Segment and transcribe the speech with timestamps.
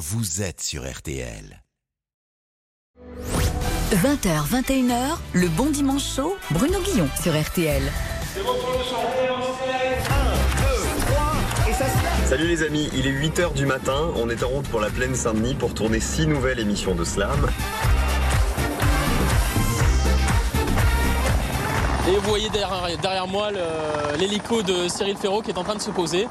[0.00, 1.62] vous êtes sur RTL.
[3.92, 7.82] 20h, 21h, le bon dimanche chaud, Bruno Guillon sur RTL.
[12.24, 15.14] Salut les amis, il est 8h du matin, on est en route pour la plaine
[15.14, 17.46] Saint-Denis pour tourner 6 nouvelles émissions de Slam.
[22.08, 23.50] Et vous voyez derrière, derrière moi
[24.18, 26.26] l'hélico de Cyril Ferraud qui est en train de se poser.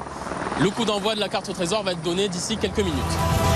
[0.60, 3.49] Le coup d'envoi de la carte au trésor va être donné d'ici quelques minutes.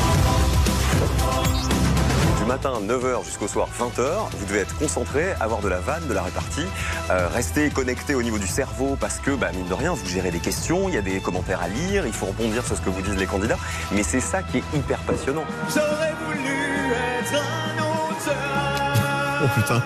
[2.55, 6.23] Matin 9h jusqu'au soir 20h, vous devez être concentré, avoir de la vanne, de la
[6.23, 6.65] répartie,
[7.11, 10.31] euh, rester connecté au niveau du cerveau parce que, bah, mine de rien, vous gérez
[10.31, 12.91] des questions, il y a des commentaires à lire, il faut rebondir sur ce que
[12.91, 13.59] vous disent les candidats,
[13.91, 15.43] mais c'est ça qui est hyper passionnant.
[15.69, 18.37] J'aurais voulu être un auteur
[19.43, 19.83] Oh putain.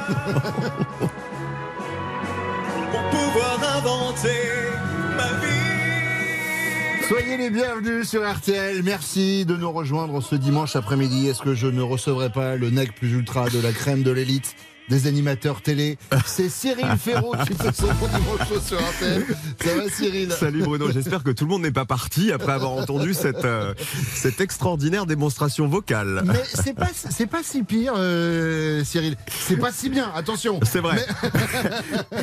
[2.91, 4.43] pour pouvoir inventer
[5.17, 5.68] ma vie.
[7.09, 8.83] Soyez les bienvenus sur RTL.
[8.83, 11.27] Merci de nous rejoindre ce dimanche après-midi.
[11.27, 14.55] Est-ce que je ne recevrai pas le nec plus ultra de la crème de l'élite
[14.91, 19.25] des animateurs télé C'est Cyril Ferraud qui fait son dimanche chaud sur RTL.
[19.63, 22.73] Ça va Cyril Salut Bruno, j'espère que tout le monde n'est pas parti après avoir
[22.73, 23.75] entendu cette, euh,
[24.15, 26.23] cette extraordinaire démonstration vocale.
[26.27, 29.17] Mais c'est pas c'est pas si pire, euh, Cyril.
[29.29, 30.11] C'est pas si bien.
[30.15, 30.61] Attention.
[30.65, 31.05] C'est vrai.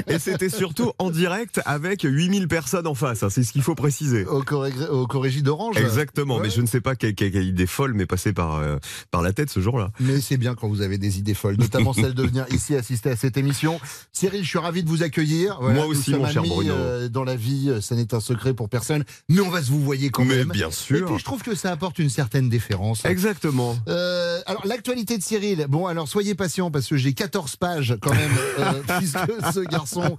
[0.08, 3.76] Et c'était surtout en direct avec 8000 personnes en face, hein, c'est ce qu'il faut
[3.76, 4.26] préciser.
[4.26, 5.78] Au, corrég- au corrégie d'Orange.
[5.78, 6.44] Exactement, Ouais.
[6.44, 8.78] mais je ne sais pas quelle, quelle- quelle idée folle m'est passée par, euh,
[9.12, 9.92] par la tête ce jour-là.
[10.00, 13.10] Mais c'est bien quand vous avez des idées folles, notamment celle de venir ici assister
[13.12, 13.80] à cette émission.
[14.12, 15.58] Cyril, je suis ravi de vous accueillir.
[15.62, 16.74] Voilà, Moi aussi, mon cher amis, Bruno.
[16.74, 19.70] euh, dans la vie, euh, ça n'est un secret pour personne, mais on va se
[19.70, 20.50] vous voyer quand mais même.
[20.50, 21.06] bien Et sûr.
[21.06, 23.06] puis je trouve que ça apporte une certaine déférence.
[23.06, 23.78] Exactement.
[23.88, 28.14] Euh, alors l'actualité de Cyril, bon alors soyez patient parce que j'ai 14 pages quand
[28.14, 29.18] même, euh, puisque
[29.54, 30.18] ce garçon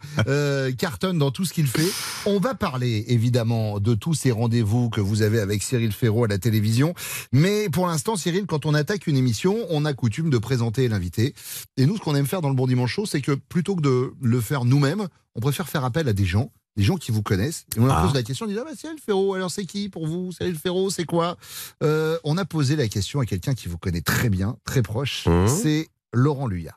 [0.79, 1.89] cartonne dans tout ce qu'il fait.
[2.27, 6.29] On va parler évidemment de tous ces rendez-vous que vous avez avec Cyril Ferraud à
[6.29, 6.95] la télévision,
[7.33, 11.35] mais pour l'instant Cyril, quand on attaque une émission, on a coutume de présenter l'invité.
[11.77, 13.81] Et nous ce qu'on aime faire dans le Bon Dimanche Show, c'est que plutôt que
[13.83, 17.23] de le faire nous-mêmes, on préfère faire appel à des gens des gens qui vous
[17.23, 17.65] connaissent.
[17.75, 18.03] Et on leur Ah.
[18.03, 20.31] pose la question, on dit, ah bah Cyril Ferraud, alors c'est qui pour vous?
[20.33, 21.39] Cyril Ferraud, c'est quoi?
[21.83, 25.25] Euh, On a posé la question à quelqu'un qui vous connaît très bien, très proche,
[25.27, 25.47] Mmh.
[25.49, 26.77] c'est Laurent Luyat.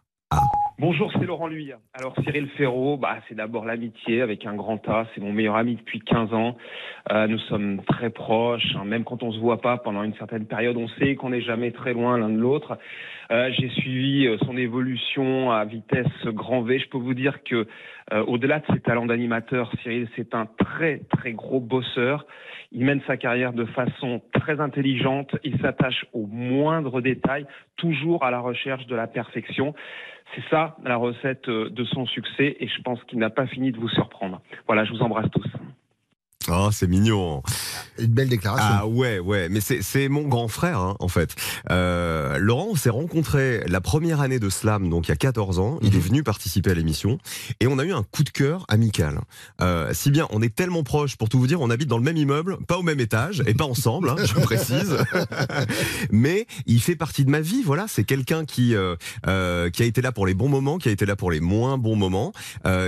[0.81, 1.79] Bonjour, c'est Laurent Luyat.
[1.93, 5.07] Alors Cyril Ferraud, bah, c'est d'abord l'amitié avec un grand A.
[5.13, 6.55] C'est mon meilleur ami depuis 15 ans.
[7.11, 8.77] Euh, nous sommes très proches.
[8.77, 8.85] hein.
[8.85, 11.71] Même quand on se voit pas pendant une certaine période, on sait qu'on n'est jamais
[11.71, 12.77] très loin l'un de l'autre.
[13.29, 16.79] Euh, J'ai suivi euh, son évolution à vitesse grand V.
[16.79, 17.67] Je peux vous dire que
[18.13, 22.25] euh, au-delà de ses talents d'animateur, Cyril, c'est un très très gros bosseur.
[22.71, 25.35] Il mène sa carrière de façon très intelligente.
[25.43, 29.73] Il s'attache aux moindres détails, toujours à la recherche de la perfection.
[30.35, 33.71] C'est ça la recette euh, de son succès et je pense qu'il n'a pas fini
[33.71, 34.41] de vous surprendre.
[34.67, 35.47] Voilà, je vous embrasse tous.
[36.47, 37.43] Oh, c'est mignon.
[37.99, 38.65] Une belle déclaration.
[38.71, 41.35] Ah ouais, ouais, mais c'est mon grand frère hein, en fait.
[41.69, 45.59] Euh, Laurent, on s'est rencontré la première année de Slam, donc il y a 14
[45.59, 45.79] ans.
[45.81, 45.95] Il Mhm.
[45.97, 47.17] est venu participer à l'émission
[47.59, 49.19] et on a eu un coup de cœur amical.
[49.61, 52.03] Euh, si bien, on est tellement proches, pour tout vous dire, on habite dans le
[52.03, 54.95] même immeuble, pas au même étage et pas ensemble, hein, je précise.
[56.09, 57.63] mais il fait partie de ma vie.
[57.63, 58.95] Voilà, c'est quelqu'un qui euh,
[59.71, 61.77] qui a été là pour les bons moments, qui a été là pour les moins
[61.77, 62.31] bons moments,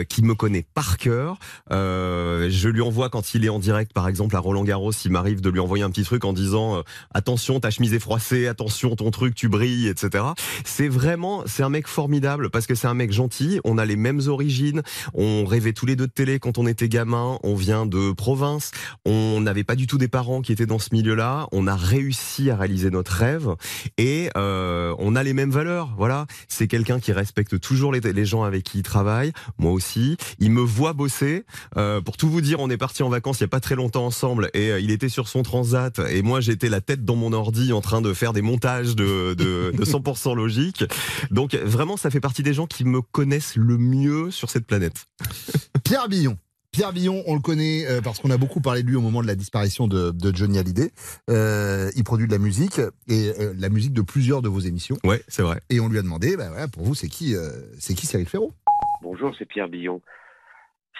[0.08, 1.38] qui me connaît par cœur.
[1.70, 5.42] Je lui envoie quand il est en direct, par exemple à Roland Garros, il m'arrive
[5.42, 6.82] de lui envoyer un petit truc en disant euh,
[7.14, 10.24] attention ta chemise est froissée, attention ton truc tu brilles, etc.
[10.66, 13.60] C'est vraiment c'est un mec formidable parce que c'est un mec gentil.
[13.64, 14.82] On a les mêmes origines.
[15.14, 17.40] On rêvait tous les deux de télé quand on était gamin.
[17.44, 18.72] On vient de province.
[19.06, 21.48] On n'avait pas du tout des parents qui étaient dans ce milieu-là.
[21.52, 23.56] On a réussi à réaliser notre rêve
[23.98, 25.94] et euh, on a les mêmes valeurs.
[25.98, 29.32] Voilà, c'est quelqu'un qui respecte toujours les, les gens avec qui il travaille.
[29.58, 31.46] Moi aussi, il me voit bosser.
[31.78, 33.76] Euh, pour tout vous dire, on est parti en vacances il y a pas très
[33.76, 37.16] longtemps ensemble et euh, il était sur son transat et moi j'étais la tête dans
[37.16, 40.84] mon ordi en train de faire des montages de, de, de 100% logique.
[41.30, 45.06] Donc vraiment, ça fait partie des gens qui me connaissent le mieux sur cette planète.
[45.84, 46.38] Pierre Billon.
[46.72, 49.22] Pierre Billon, on le connaît euh, parce qu'on a beaucoup parlé de lui au moment
[49.22, 50.92] de la disparition de, de Johnny Hallyday.
[51.30, 54.98] Euh, il produit de la musique et euh, la musique de plusieurs de vos émissions.
[55.04, 55.60] Ouais, c'est vrai.
[55.70, 58.54] Et on lui a demandé, bah pour vous, c'est qui, euh, c'est qui Cyril Ferraud?
[59.02, 60.02] Bonjour, c'est Pierre Billon.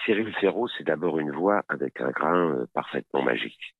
[0.04, 3.76] Cyril Ferraud, c'est d'abord une voix avec un grain euh, parfaitement magique.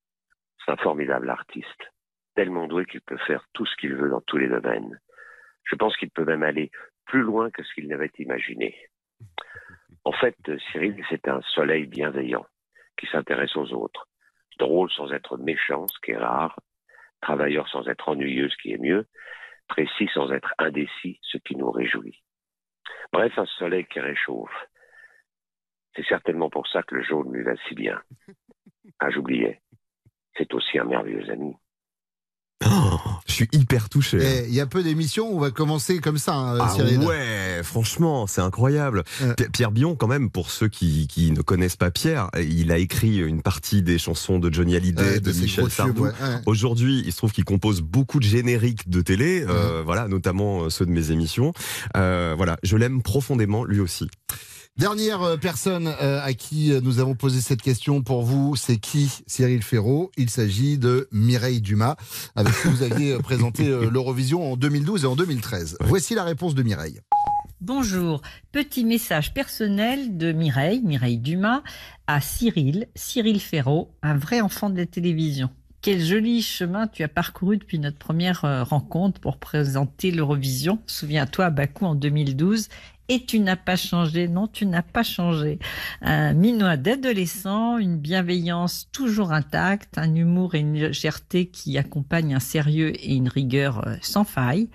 [0.65, 1.93] C'est un formidable artiste,
[2.37, 5.01] tellement doué qu'il peut faire tout ce qu'il veut dans tous les domaines.
[5.65, 6.71] Je pense qu'il peut même aller
[7.07, 8.77] plus loin que ce qu'il n'avait imaginé.
[10.05, 12.47] En fait, euh, Cyril, c'est un soleil bienveillant
[12.97, 14.07] qui s'intéresse aux autres,
[14.59, 16.59] drôle sans être méchant, ce qui est rare,
[17.21, 19.07] travailleur sans être ennuyeux, ce qui est mieux,
[19.67, 22.23] précis sans être indécis, ce qui nous réjouit.
[23.13, 24.69] Bref, un soleil qui réchauffe.
[25.97, 28.01] C'est certainement pour ça que le jaune lui va si bien.
[28.99, 29.61] Ah, j'oubliais.
[30.39, 31.55] C'est aussi un merveilleux ami.
[32.65, 32.97] Oh,
[33.27, 34.19] Je suis hyper touché.
[34.23, 37.01] Eh, Il y a peu d'émissions où on va commencer comme ça, hein, Ah Cyril.
[37.01, 39.03] ouais, franchement, c'est incroyable.
[39.21, 39.35] Euh.
[39.35, 42.79] Pi- Pierre Billon, quand même, pour ceux qui, qui ne connaissent pas Pierre, il a
[42.79, 46.05] écrit une partie des chansons de Johnny Hallyday, Ouais, de Michel Sardou.
[46.05, 46.37] ouais, ouais.
[46.47, 50.71] Aujourd'hui, il se trouve qu'il compose beaucoup de génériques de télé, euh, voilà, notamment euh,
[50.71, 51.53] ceux de mes émissions.
[51.97, 54.09] Euh, voilà, je l'aime profondément, lui aussi.
[54.79, 58.79] Dernière euh, personne euh, à qui euh, nous avons posé cette question pour vous, c'est
[58.79, 60.11] qui Cyril Ferraud?
[60.17, 61.97] Il s'agit de Mireille Dumas,
[62.37, 65.77] avec qui vous aviez présenté l'Eurovision en 2012 et en 2013.
[65.83, 67.01] Voici la réponse de Mireille.
[67.61, 71.63] Bonjour, petit message personnel de Mireille, Mireille Dumas,
[72.07, 75.51] à Cyril, Cyril Ferraud, un vrai enfant de la télévision.
[75.83, 80.79] Quel joli chemin tu as parcouru depuis notre première rencontre pour présenter l'Eurovision.
[80.87, 82.69] Souviens-toi à Bakou en 2012.
[83.09, 85.59] Et tu n'as pas changé, non, tu n'as pas changé.
[86.01, 92.41] Un minois d'adolescent, une bienveillance toujours intacte, un humour et une légèreté qui accompagnent un
[92.41, 94.69] sérieux et une rigueur euh, sans faille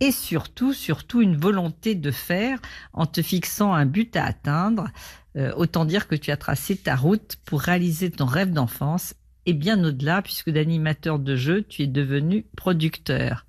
[0.00, 2.60] et surtout, surtout une volonté de faire
[2.92, 4.88] en te fixant un but à atteindre.
[5.36, 9.14] Euh, autant dire que tu as tracé ta route pour réaliser ton rêve d'enfance
[9.46, 13.46] et bien au-delà, puisque d'animateur de jeu, tu es devenu producteur.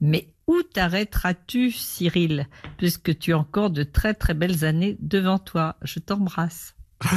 [0.00, 2.46] Mais où t'arrêteras-tu, Cyril,
[2.76, 5.76] puisque tu as encore de très très belles années devant toi?
[5.82, 6.74] Je t'embrasse.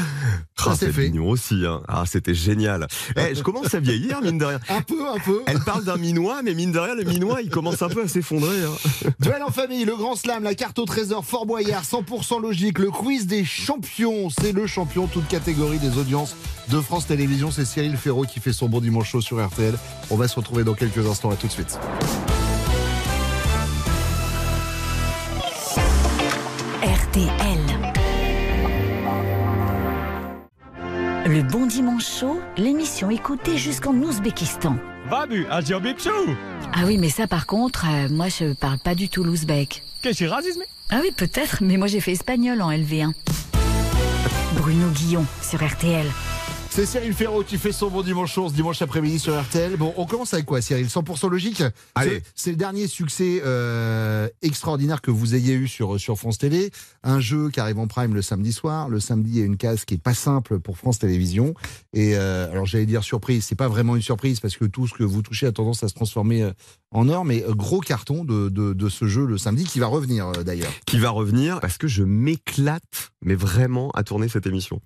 [0.67, 1.63] Ah, c'est mignon aussi.
[1.63, 1.83] Hein.
[1.87, 2.87] Ah, c'était génial.
[3.15, 4.59] Eh, je commence à vieillir, mine de rien.
[4.69, 5.43] Un peu, un peu.
[5.45, 8.07] Elle parle d'un minois, mais mine de rien, le minois, il commence un peu à
[8.07, 8.63] s'effondrer.
[8.63, 9.09] Hein.
[9.19, 12.89] Duel en famille, le grand slam, la carte au trésor, Fort Boyard, 100% logique, le
[12.89, 14.31] quiz des champions.
[14.31, 16.35] C'est le champion, toute catégorie des audiences
[16.69, 17.51] de France Télévisions.
[17.51, 19.75] C'est Cyril Ferraud qui fait son bon dimanche chaud sur RTL.
[20.09, 21.29] On va se retrouver dans quelques instants.
[21.29, 21.77] À tout de suite.
[31.27, 34.75] Le bon dimanche chaud, l'émission écoutée jusqu'en Ouzbékistan.
[35.09, 36.11] Babu, Aziorbipsou
[36.71, 39.81] Ah oui, mais ça par contre, euh, moi je parle pas du tout l'ouzbek.
[40.03, 40.61] Qu'est-ce que c'est racisme
[40.91, 43.13] Ah oui, peut-être, mais moi j'ai fait espagnol en LV1.
[44.57, 46.05] Bruno Guillon sur RTL.
[46.75, 49.77] C'est Cyril Ferraud qui fait son bon dimanche ce dimanche après-midi sur RTL.
[49.77, 50.87] Bon, on commence avec quoi, Cyril?
[50.87, 51.63] 100% logique?
[51.95, 52.21] Allez.
[52.35, 56.71] C'est- le dernier succès euh, extraordinaire que vous ayez eu sur, sur France Télé.
[57.01, 58.89] Un jeu qui arrive en prime le samedi soir.
[58.89, 61.53] Le samedi, il y a une case qui est pas simple pour France Télévisions.
[61.93, 63.45] Et euh, alors, j'allais dire surprise.
[63.45, 65.87] C'est pas vraiment une surprise parce que tout ce que vous touchez a tendance à
[65.87, 66.51] se transformer euh,
[66.91, 67.23] en or.
[67.23, 70.71] Mais gros carton de, de, de ce jeu le samedi qui va revenir d'ailleurs.
[70.85, 74.81] Qui va revenir parce que je m'éclate, mais vraiment, à tourner cette émission.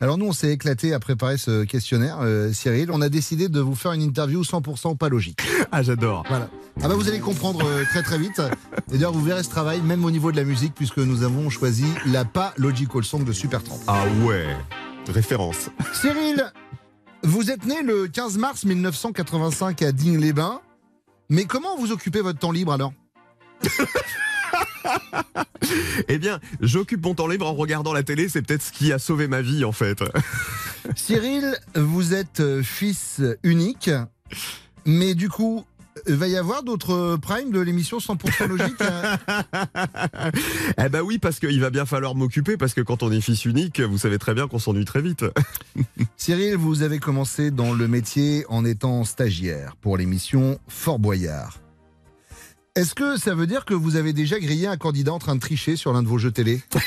[0.00, 2.90] Alors nous, on s'est éclaté à préparer ce questionnaire, euh, Cyril.
[2.90, 5.40] On a décidé de vous faire une interview 100% pas logique.
[5.72, 6.24] Ah, j'adore.
[6.28, 6.48] Voilà.
[6.82, 8.40] Ah bah vous allez comprendre euh, très très vite.
[8.90, 11.50] Et d'ailleurs, vous verrez ce travail, même au niveau de la musique, puisque nous avons
[11.50, 13.78] choisi la pas logical song de Supertramp.
[13.86, 14.46] Ah ouais,
[15.08, 15.70] référence.
[15.92, 16.52] Cyril,
[17.22, 20.60] vous êtes né le 15 mars 1985 à Digne-les-Bains.
[21.30, 22.92] Mais comment vous occupez votre temps libre alors?
[26.08, 28.98] Eh bien, j'occupe mon temps libre en regardant la télé, c'est peut-être ce qui a
[28.98, 30.04] sauvé ma vie en fait.
[30.96, 33.90] Cyril, vous êtes euh, fils unique,
[34.84, 35.64] mais du coup,
[36.06, 39.16] il va y avoir d'autres primes de l'émission 100% logique euh
[40.78, 43.44] eh ben oui, parce qu'il va bien falloir m'occuper, parce que quand on est fils
[43.44, 45.24] unique, vous savez très bien qu'on s'ennuie très vite.
[46.16, 51.63] Cyril, vous avez commencé dans le métier en étant stagiaire pour l'émission Fort Boyard.
[52.76, 55.40] Est-ce que ça veut dire que vous avez déjà grillé un candidat en train de
[55.40, 56.60] tricher sur l'un de vos jeux télé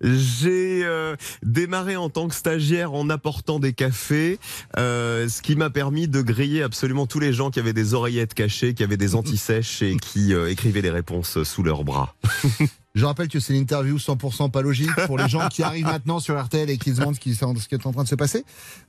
[0.00, 4.38] J'ai euh, démarré en tant que stagiaire en apportant des cafés,
[4.78, 8.32] euh, ce qui m'a permis de griller absolument tous les gens qui avaient des oreillettes
[8.32, 12.16] cachées, qui avaient des antisèches et qui euh, écrivaient les réponses sous leurs bras.
[12.94, 16.40] Je rappelle que c'est l'interview 100% pas logique pour les gens qui arrivent maintenant sur
[16.40, 18.44] RTL et qui se demandent ce qui, est en train de se passer.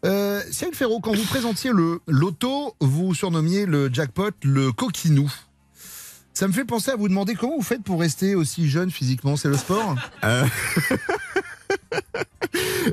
[0.06, 5.32] Euh, Cyril Ferraud, quand vous présentiez le loto, vous surnommiez le jackpot le coquinou.
[6.36, 9.38] Ça me fait penser à vous demander comment vous faites pour rester aussi jeune physiquement.
[9.38, 9.96] C'est le sport?
[10.24, 10.46] Euh,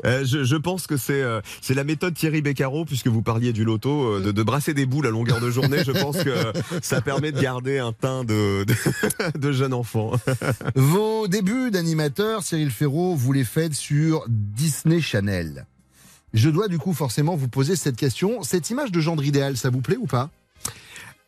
[0.05, 3.65] euh, je, pense que c'est euh, c'est la méthode Thierry Beccaro, puisque vous parliez du
[3.65, 5.85] loto, euh, de, brasser des boules à longueur de journée.
[5.85, 10.13] Je pense que ça permet de garder un teint de, de, de jeune enfant.
[10.75, 15.67] Vos débuts d'animateur, Cyril Ferraud, vous les faites sur Disney Channel.
[16.35, 18.43] Je dois du coup forcément vous poser cette question.
[18.43, 20.31] Cette image de gendre idéal, ça vous plaît ou pas?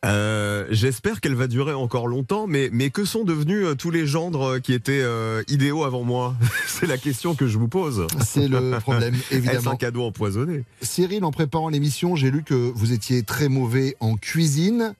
[0.05, 4.05] Euh, J'espère qu'elle va durer encore longtemps, mais, mais que sont devenus euh, tous les
[4.05, 6.35] gendres euh, qui étaient euh, idéaux avant moi?
[6.67, 8.05] C'est la question que je vous pose.
[8.23, 9.75] C'est le problème, Est-ce un évidemment.
[9.75, 10.63] cadeau empoisonné?
[10.81, 14.93] Cyril, en préparant l'émission, j'ai lu que vous étiez très mauvais en cuisine.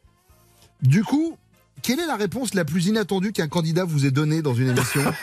[0.81, 1.37] Du coup,
[1.83, 5.01] quelle est la réponse la plus inattendue qu'un candidat vous ait donnée dans une émission?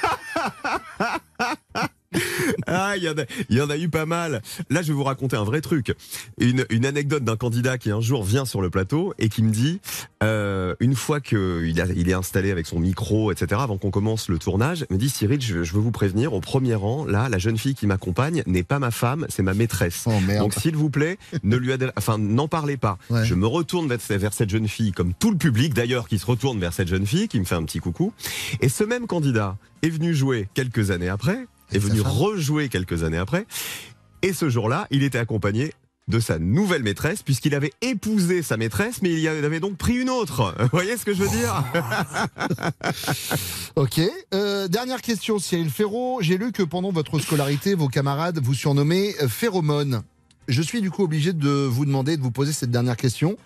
[2.67, 4.43] Ah, il y, en a- il y en a eu pas mal.
[4.71, 5.95] Là, je vais vous raconter un vrai truc.
[6.39, 9.51] Une, une anecdote d'un candidat qui un jour vient sur le plateau et qui me
[9.51, 9.81] dit,
[10.23, 11.63] euh, une fois qu'il
[11.97, 15.09] il est installé avec son micro, etc., avant qu'on commence le tournage, il me dit
[15.09, 18.43] Cyril, je, je veux vous prévenir, au premier rang, là, la jeune fille qui m'accompagne
[18.47, 20.05] n'est pas ma femme, c'est ma maîtresse.
[20.07, 20.13] Oh.
[20.39, 22.99] Donc, s'il vous plaît, ne lui adresse- enfin, n'en parlez pas.
[23.11, 23.25] Ouais.
[23.25, 26.27] Je me retourne vers, vers cette jeune fille, comme tout le public d'ailleurs, qui se
[26.27, 28.13] retourne vers cette jeune fille, qui me fait un petit coucou.
[28.61, 33.19] Et ce même candidat est venu jouer quelques années après, est venu rejouer quelques années
[33.19, 33.47] après.
[34.23, 35.73] Et ce jour-là, il était accompagné
[36.09, 39.95] de sa nouvelle maîtresse, puisqu'il avait épousé sa maîtresse, mais il y avait donc pris
[39.95, 40.55] une autre.
[40.61, 41.65] Vous voyez ce que je veux dire?
[43.77, 44.01] Ok.
[44.35, 46.19] Euh, dernière question, Cyril Ferraud.
[46.21, 50.03] J'ai lu que pendant votre scolarité, vos camarades vous surnommaient euh, Phéromone.
[50.49, 53.37] Je suis du coup obligé de vous demander de vous poser cette dernière question.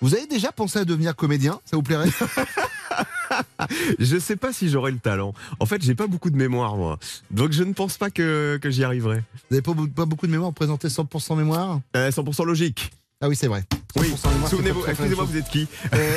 [0.00, 1.60] Vous avez déjà pensé à devenir comédien?
[1.64, 2.08] Ça vous plairait?
[3.98, 5.34] Je sais pas si j'aurai le talent.
[5.60, 6.98] En fait, j'ai pas beaucoup de mémoire, moi.
[7.30, 9.16] Donc je ne pense pas que, que j'y arriverai.
[9.18, 11.80] Vous n'avez pas, pas beaucoup de mémoire, vous présentez 100% mémoire?
[11.96, 12.90] Euh, 100% logique.
[13.22, 13.64] Ah oui, c'est vrai.
[13.96, 14.08] Oui.
[14.08, 15.68] 100% mémoire, c'est Souvenez-vous, excusez-moi, vous êtes qui.
[15.94, 16.16] Euh,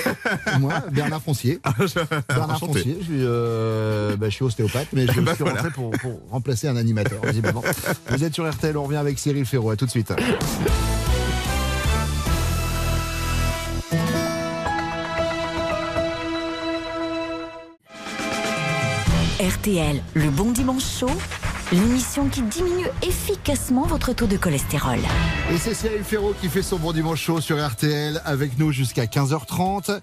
[0.59, 1.59] Moi, Bernard Foncier.
[2.29, 2.79] Bernard Enchanté.
[2.79, 5.61] Foncier, je suis, euh, bah, je suis ostéopathe, mais je Bah, suis voilà.
[5.61, 7.63] rentré pour, pour remplacer un animateur, visiblement.
[8.09, 9.71] Vous êtes sur RTL, on revient avec Cyril Ferraud.
[9.71, 10.13] À tout de suite.
[19.41, 21.09] RTL, le bon dimanche chaud,
[21.71, 24.99] l'émission qui diminue efficacement votre taux de cholestérol.
[25.51, 29.05] Et c'est Cyril Ferraud qui fait son bon dimanche chaud sur RTL avec nous jusqu'à
[29.05, 29.99] 15h30.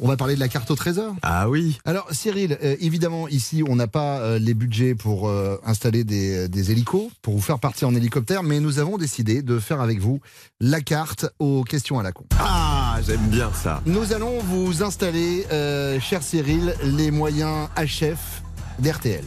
[0.00, 1.14] On va parler de la carte au trésor.
[1.22, 1.78] Ah oui.
[1.86, 6.46] Alors Cyril, euh, évidemment ici on n'a pas euh, les budgets pour euh, installer des,
[6.50, 9.98] des hélicos, pour vous faire partir en hélicoptère, mais nous avons décidé de faire avec
[9.98, 10.20] vous
[10.60, 12.26] la carte aux questions à la con.
[12.38, 13.80] Ah, j'aime bien ça.
[13.86, 18.43] Nous allons vous installer, euh, cher Cyril, les moyens HF
[18.78, 19.24] d'RTL.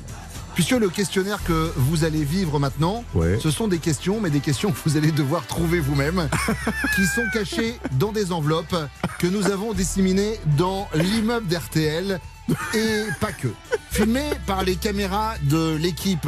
[0.56, 3.38] Puisque le questionnaire que vous allez vivre maintenant, Ouais.
[3.40, 6.28] ce sont des questions, mais des questions que vous allez devoir trouver vous-même,
[6.96, 8.76] qui sont cachées dans des enveloppes
[9.20, 12.20] que nous avons disséminées dans l'immeuble d'RTL
[12.74, 13.50] et pas que.
[13.92, 16.28] Filmées par les caméras de l'équipe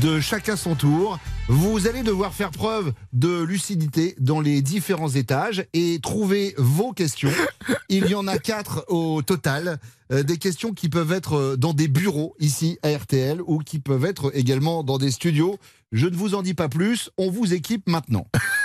[0.00, 5.66] de chacun son tour, vous allez devoir faire preuve de lucidité dans les différents étages
[5.72, 7.32] et trouver vos questions.
[7.88, 9.78] Il y en a quatre au total.
[10.12, 13.78] Euh, des questions qui peuvent être euh, dans des bureaux ici à RTL ou qui
[13.78, 15.58] peuvent être également dans des studios.
[15.92, 18.26] Je ne vous en dis pas plus, on vous équipe maintenant.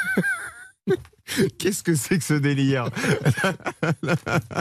[1.60, 2.90] Qu'est-ce que c'est que ce délire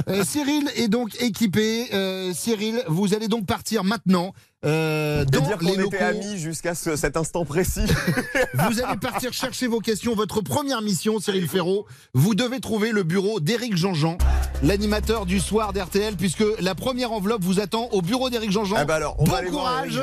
[0.08, 1.86] Euh, Cyril est donc équipé.
[1.92, 4.32] Euh, Cyril, vous allez donc partir maintenant
[4.64, 5.94] euh, dans dire les qu'on locaux.
[5.96, 7.84] était amis jusqu'à ce- cet instant précis.
[8.54, 10.14] Vous allez partir chercher vos questions.
[10.14, 14.18] Votre première mission, Cyril Ferraud, vous devez trouver le bureau d'Éric Jean-Jean,
[14.62, 18.76] l'animateur du soir d'RTL, puisque la première enveloppe vous attend au bureau d'Éric Jean-Jean.
[18.78, 20.00] Ah bah alors, on bon va aller voir courage,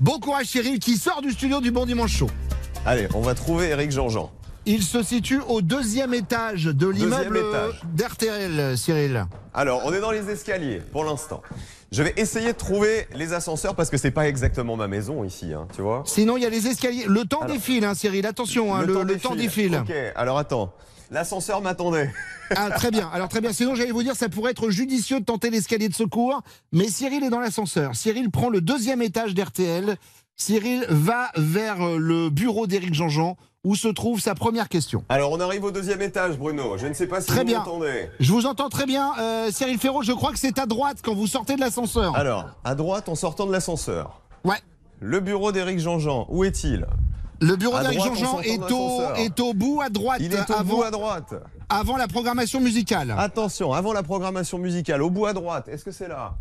[0.00, 2.30] bon courage Cyril, qui sort du studio du Bon Dimanche Chaud.
[2.84, 4.32] Allez, on va trouver Eric Jean-Jean.
[4.64, 7.40] Il se situe au deuxième étage de l'immeuble
[7.94, 9.26] d'RTL, Cyril.
[9.54, 11.42] Alors, on est dans les escaliers pour l'instant.
[11.90, 15.52] Je vais essayer de trouver les ascenseurs parce que c'est pas exactement ma maison ici,
[15.52, 16.04] hein, tu vois.
[16.06, 17.06] Sinon, il y a les escaliers.
[17.06, 18.24] Le temps Alors, défile, hein, Cyril.
[18.24, 19.82] Attention, hein, le, le temps défile.
[19.82, 20.72] Ok, alors attends.
[21.10, 22.10] L'ascenseur m'attendait.
[22.54, 23.08] Ah, très bien.
[23.14, 23.50] Alors très bien.
[23.54, 27.24] Sinon, j'allais vous dire, ça pourrait être judicieux de tenter l'escalier de secours, mais Cyril
[27.24, 27.96] est dans l'ascenseur.
[27.96, 29.96] Cyril prend le deuxième étage d'RTL.
[30.36, 35.04] Cyril va vers euh, le bureau d'Éric Jean-Jean, où se trouve sa première question.
[35.08, 36.76] Alors, on arrive au deuxième étage, Bruno.
[36.78, 37.58] Je ne sais pas si Très vous bien.
[37.58, 38.10] m'entendez.
[38.18, 40.02] Je vous entends très bien, euh, Cyril Ferraud.
[40.02, 42.16] Je crois que c'est à droite quand vous sortez de l'ascenseur.
[42.16, 44.20] Alors, à droite, en sortant de l'ascenseur.
[44.44, 44.56] Ouais.
[45.00, 46.86] Le bureau d'Éric Jean-Jean, où est-il?
[47.40, 50.82] Le bureau d'Éric Jean-Jean au, est au bout à droite, Il est au avant, bout
[50.82, 51.34] à droite.
[51.68, 53.14] avant la programmation musicale.
[53.16, 56.34] Attention, avant la programmation musicale, au bout à droite, est-ce que c'est là?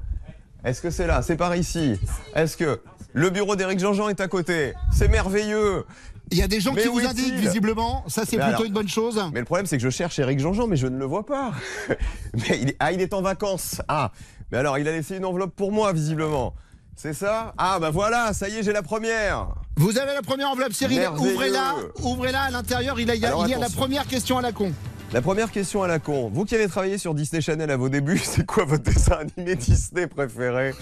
[0.63, 1.24] Est-ce que c'est là?
[1.24, 2.00] C'est par ici
[2.36, 2.82] Est-ce que
[3.13, 4.74] le bureau d'Éric Jean-Jean est à côté?
[4.94, 5.86] C'est merveilleux
[6.32, 8.04] Il y a des gens Mais qui vous indiquent visiblement.
[8.08, 9.22] Ça, c'est plutôt alors- une bonne chose.
[9.34, 11.52] Mais le problème, c'est que je cherche Éric Jean-Jean, mais je ne le vois pas.
[12.34, 12.78] Mais il est...
[12.80, 13.82] Ah, il est en vacances.
[13.88, 14.12] Ah,
[14.52, 16.54] mais alors, il a laissé une enveloppe pour moi, visiblement.
[16.96, 17.54] C'est ça?
[17.58, 19.48] Ah, bah voilà, ça y est, j'ai la première.
[19.78, 21.02] Vous avez la première enveloppe, Cyril.
[21.18, 21.76] Ouvrez-la.
[22.04, 22.44] Ouvrez-la.
[22.44, 24.38] À l'intérieur, il y a, il y a- Alors, il y a la première question
[24.38, 24.72] à la con.
[25.13, 26.30] La première question à la con.
[26.34, 29.56] Vous qui avez travaillé sur Disney Channel à vos débuts, c'est quoi votre dessin animé
[29.56, 30.74] Disney préféré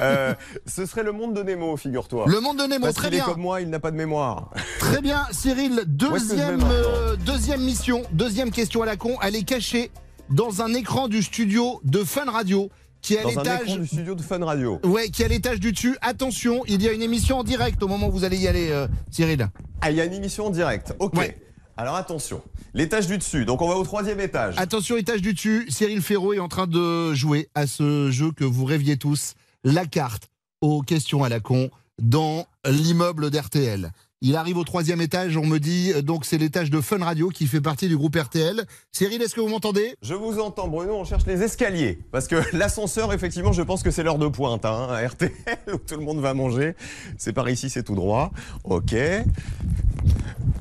[0.00, 0.34] Euh,
[0.66, 2.26] Ce serait le monde de Nemo, figure-toi.
[2.28, 3.26] Le monde de Nemo, Parce très qu'il est bien.
[3.26, 4.50] comme moi, il n'a pas de mémoire.
[4.78, 5.82] Très bien, Cyril.
[5.86, 9.16] Deuxième, euh, deuxième mission, deuxième question à la con.
[9.20, 9.90] Elle est cachée
[10.30, 12.70] dans un écran du studio de Fun Radio
[13.00, 13.78] qui est à l'étage.
[13.80, 14.78] du studio de Fun Radio.
[14.84, 15.96] Ouais, qui est à l'étage du dessus.
[16.02, 18.70] Attention, il y a une émission en direct au moment où vous allez y aller,
[18.70, 19.48] euh, Cyril.
[19.80, 20.94] Ah, il y a une émission en direct.
[21.00, 21.14] Ok.
[21.16, 21.36] Ouais.
[21.82, 22.40] Alors attention.
[22.74, 23.44] L'étage du dessus.
[23.44, 24.54] Donc on va au troisième étage.
[24.56, 25.66] Attention, étage du dessus.
[25.68, 29.34] Cyril Ferraud est en train de jouer à ce jeu que vous rêviez tous,
[29.64, 30.28] la carte
[30.60, 31.70] aux questions à la con.
[32.00, 33.90] dans l'immeuble d'RTL.
[34.24, 37.28] Il arrive au troisième étage, on me dit, euh, donc c'est l'étage de Fun Radio
[37.28, 38.62] qui fait partie du groupe RTL.
[38.92, 39.96] Cyril, est-ce que vous m'entendez?
[40.00, 40.94] Je vous entends, Bruno.
[40.94, 41.98] On cherche les escaliers.
[42.12, 44.64] Parce que l'ascenseur, effectivement, je pense que c'est l'heure de pointe.
[44.64, 45.32] Hein, à RTL,
[45.74, 46.76] où tout le monde va manger.
[47.18, 48.30] C'est par ici, c'est tout droit.
[48.62, 48.94] Ok.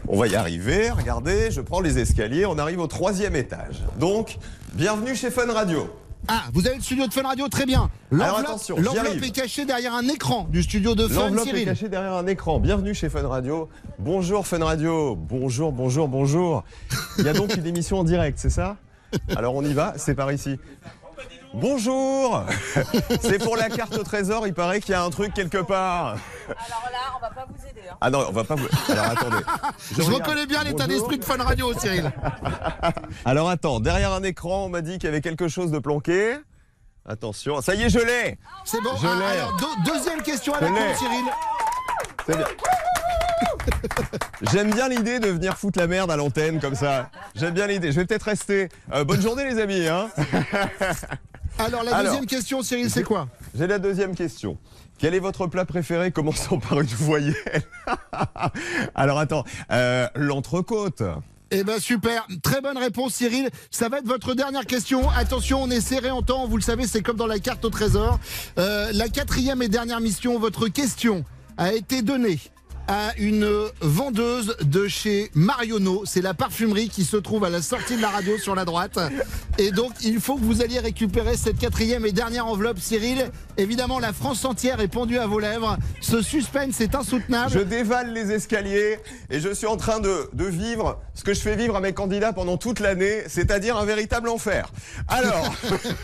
[0.07, 0.89] On va y arriver.
[0.89, 2.47] Regardez, je prends les escaliers.
[2.47, 3.83] On arrive au troisième étage.
[3.99, 4.39] Donc,
[4.73, 5.87] bienvenue chez Fun Radio.
[6.27, 7.89] Ah, vous avez le studio de Fun Radio, très bien.
[8.11, 12.27] L'enveloppe est cachée derrière un écran du studio de Fun, L'enveloppe est cachée derrière un
[12.27, 12.59] écran.
[12.59, 13.69] Bienvenue chez Fun Radio.
[13.99, 15.15] Bonjour Fun Radio.
[15.15, 16.63] Bonjour, bonjour, bonjour.
[17.17, 18.77] Il y a donc une émission en direct, c'est ça?
[19.35, 20.57] Alors on y va, c'est par ici.
[21.53, 22.45] Bonjour
[23.21, 26.15] C'est pour la carte au trésor, il paraît qu'il y a un truc quelque part.
[26.47, 27.81] Alors là, on va pas vous aider.
[27.89, 27.95] hein.
[27.99, 28.67] Ah non, on va pas vous...
[28.89, 29.43] Alors attendez.
[29.97, 32.11] Je reconnais bien l'état d'esprit de Fun Radio, Cyril.
[33.25, 36.37] Alors attends, derrière un écran, on m'a dit qu'il y avait quelque chose de planqué.
[37.07, 38.91] Attention, ça y est, je l'ai C'est bon.
[39.01, 39.39] Je Ah, l'ai.
[39.39, 40.75] alors, deux- deuxième question à la con.
[40.97, 41.25] Cyril.
[42.27, 42.47] C'est bien.
[44.51, 47.09] J'aime bien l'idée de venir foutre la merde à l'antenne comme ça.
[47.35, 47.91] J'aime bien l'idée.
[47.91, 48.69] Je vais peut-être rester.
[48.93, 49.87] Euh, bonne journée les amis.
[49.87, 50.09] Hein
[51.59, 52.11] Alors, la Alors.
[52.11, 53.27] deuxième question, Cyril, c'est quoi?
[53.57, 54.57] J'ai la deuxième question.
[54.97, 56.11] Quel est votre plat préféré?
[56.11, 57.35] Commençant par une voyelle
[58.95, 61.01] Alors attends, euh, l'entrecôte.
[61.53, 63.49] Eh ben super, très bonne réponse Cyril.
[63.71, 65.09] Ça va être votre dernière question.
[65.09, 66.47] Attention, on est serré en temps.
[66.47, 68.19] Vous le savez, c'est comme dans la carte au trésor.
[68.57, 71.25] Euh, la quatrième et dernière mission, votre question
[71.57, 72.39] a été donnée
[72.91, 73.47] à une
[73.79, 76.03] vendeuse de chez Marionneau.
[76.05, 78.99] C'est la parfumerie qui se trouve à la sortie de la radio sur la droite.
[79.57, 83.31] Et donc, il faut que vous alliez récupérer cette quatrième et dernière enveloppe, Cyril.
[83.55, 85.77] Évidemment, la France entière est pendue à vos lèvres.
[86.01, 87.51] Ce suspense est insoutenable.
[87.53, 91.39] Je dévale les escaliers et je suis en train de, de vivre ce que je
[91.39, 94.69] fais vivre à mes candidats pendant toute l'année, c'est-à-dire un véritable enfer.
[95.07, 95.53] Alors,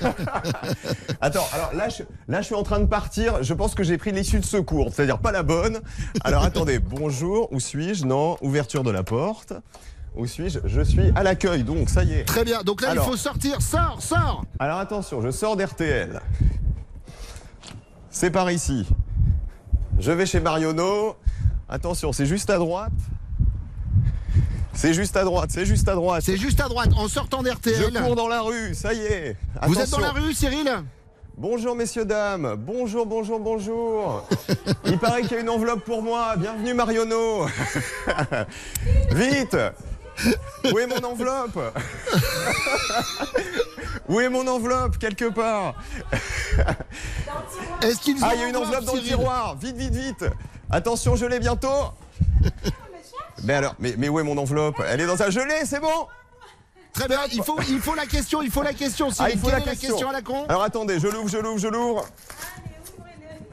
[1.21, 3.43] attends, alors là je, là je suis en train de partir.
[3.43, 5.81] Je pense que j'ai pris l'issue de secours, c'est-à-dire pas la bonne.
[6.23, 9.53] Alors attendez, bonjour, où suis-je Non, ouverture de la porte.
[10.15, 12.23] Où suis-je Je suis à l'accueil, donc ça y est.
[12.23, 12.63] Très bien.
[12.63, 13.05] Donc là, Alors.
[13.05, 13.61] il faut sortir.
[13.61, 14.43] Sors, sors.
[14.59, 16.21] Alors attention, je sors d'RTL.
[18.09, 18.87] C'est par ici.
[19.99, 21.15] Je vais chez Marionneau.
[21.69, 22.91] Attention, c'est juste à droite.
[24.73, 26.21] C'est juste à droite, c'est juste à droite.
[26.23, 27.91] C'est juste à droite, en sortant d'RTL.
[27.93, 29.35] Je cours dans la rue, ça y est.
[29.63, 30.69] Vous êtes dans la rue, Cyril?
[31.39, 32.55] Bonjour messieurs, dames.
[32.57, 34.27] Bonjour, bonjour, bonjour.
[34.85, 36.35] Il paraît qu'il y a une enveloppe pour moi.
[36.35, 37.45] Bienvenue Marionneau.
[39.11, 39.55] Vite
[40.73, 41.59] Où est mon enveloppe
[44.09, 45.75] Où est mon enveloppe Quelque part.
[47.83, 49.55] Est-ce qu'ils Ah, il y a une enveloppe dans le tiroir.
[49.57, 50.25] Vite, vite, vite.
[50.71, 51.91] Attention, je l'ai bientôt.
[53.43, 54.81] Mais alors, mais, mais où est mon enveloppe?
[54.87, 56.07] Elle est dans un gelé, c'est bon?
[56.97, 59.31] Très bien, il faut, il faut la question, il faut la question, Ah, Cyril.
[59.35, 59.87] il faut la est question.
[59.89, 62.07] la question à la con Alors attendez, je l'ouvre, je l'ouvre, je l'ouvre.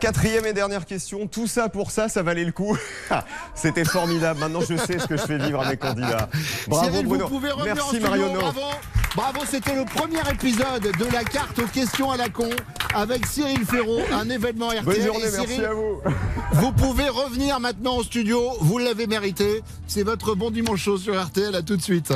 [0.01, 2.77] Quatrième et dernière question, tout ça pour ça, ça valait le coup.
[3.55, 4.41] C'était formidable.
[4.41, 6.29] Maintenant, je sais ce que je fais vivre à mes candidats.
[6.69, 7.27] Bravo Cyril, Bruno.
[7.27, 8.41] vous pouvez revenir Merci en studio, Marionneau.
[8.41, 8.61] bravo.
[9.15, 12.49] Bravo, c'était le premier épisode de la carte aux questions à la con
[12.95, 14.85] avec Cyril Ferraud, un événement RTL.
[14.85, 16.01] Bonne journée, merci à vous.
[16.53, 19.63] Vous pouvez revenir maintenant au studio, vous l'avez mérité.
[19.87, 22.13] C'est votre bon dimanche chaud sur RTL, à tout de suite.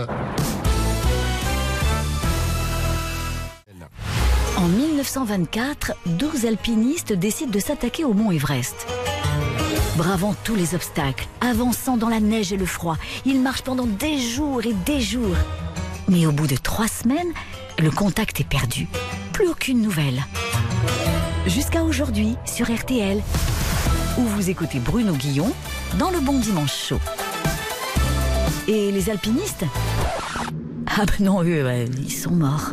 [4.98, 8.74] 1924, 12 alpinistes décident de s'attaquer au mont Everest.
[9.96, 14.18] Bravant tous les obstacles, avançant dans la neige et le froid, ils marchent pendant des
[14.18, 15.36] jours et des jours.
[16.08, 17.32] Mais au bout de trois semaines,
[17.78, 18.88] le contact est perdu.
[19.32, 20.20] Plus aucune nouvelle.
[21.46, 23.22] Jusqu'à aujourd'hui sur RTL,
[24.18, 25.52] où vous écoutez Bruno Guillon
[26.00, 27.00] dans le Bon Dimanche Chaud.
[28.66, 29.64] Et les alpinistes?
[30.88, 32.72] Ah ben non, eux, ouais, ils sont morts.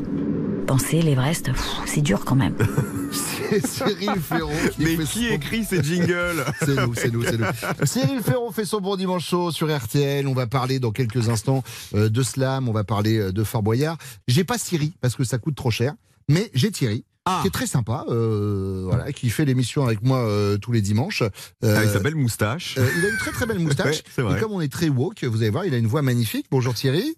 [0.67, 1.51] Pensez, l'Everest,
[1.85, 2.55] c'est dur quand même.
[3.11, 6.43] C'est Cyril Ferraud qui Mais fait qui son- écrit ces jingles?
[6.61, 7.45] C'est nous, c'est nous, c'est nous.
[7.85, 10.27] Cyril Ferraud fait son bon dimanche chaud sur RTL.
[10.27, 13.61] On va parler dans quelques instants euh, de slam, on va parler euh, de Fort
[13.61, 13.97] Boyard.
[14.27, 15.93] J'ai pas Siri parce que ça coûte trop cher,
[16.27, 17.05] mais j'ai Thierry.
[17.25, 17.39] Ah.
[17.43, 21.21] Qui est très sympa, euh, voilà, qui fait l'émission avec moi euh, tous les dimanches.
[21.63, 22.75] Euh, Avec sa belle moustache.
[22.79, 23.97] euh, il a une très très belle moustache.
[23.97, 24.37] Ouais, c'est vrai.
[24.37, 26.47] Et comme on est très woke, vous allez voir, il a une voix magnifique.
[26.49, 27.15] Bonjour Thierry.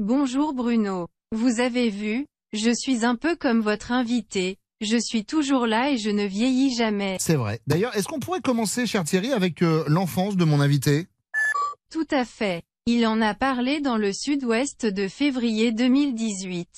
[0.00, 1.06] Bonjour Bruno.
[1.34, 4.58] Vous avez vu, je suis un peu comme votre invité.
[4.80, 7.16] Je suis toujours là et je ne vieillis jamais.
[7.20, 7.60] C'est vrai.
[7.66, 11.08] D'ailleurs, est-ce qu'on pourrait commencer, cher Thierry, avec euh, l'enfance de mon invité?
[11.90, 12.62] Tout à fait.
[12.86, 16.68] Il en a parlé dans le sud-ouest de février 2018.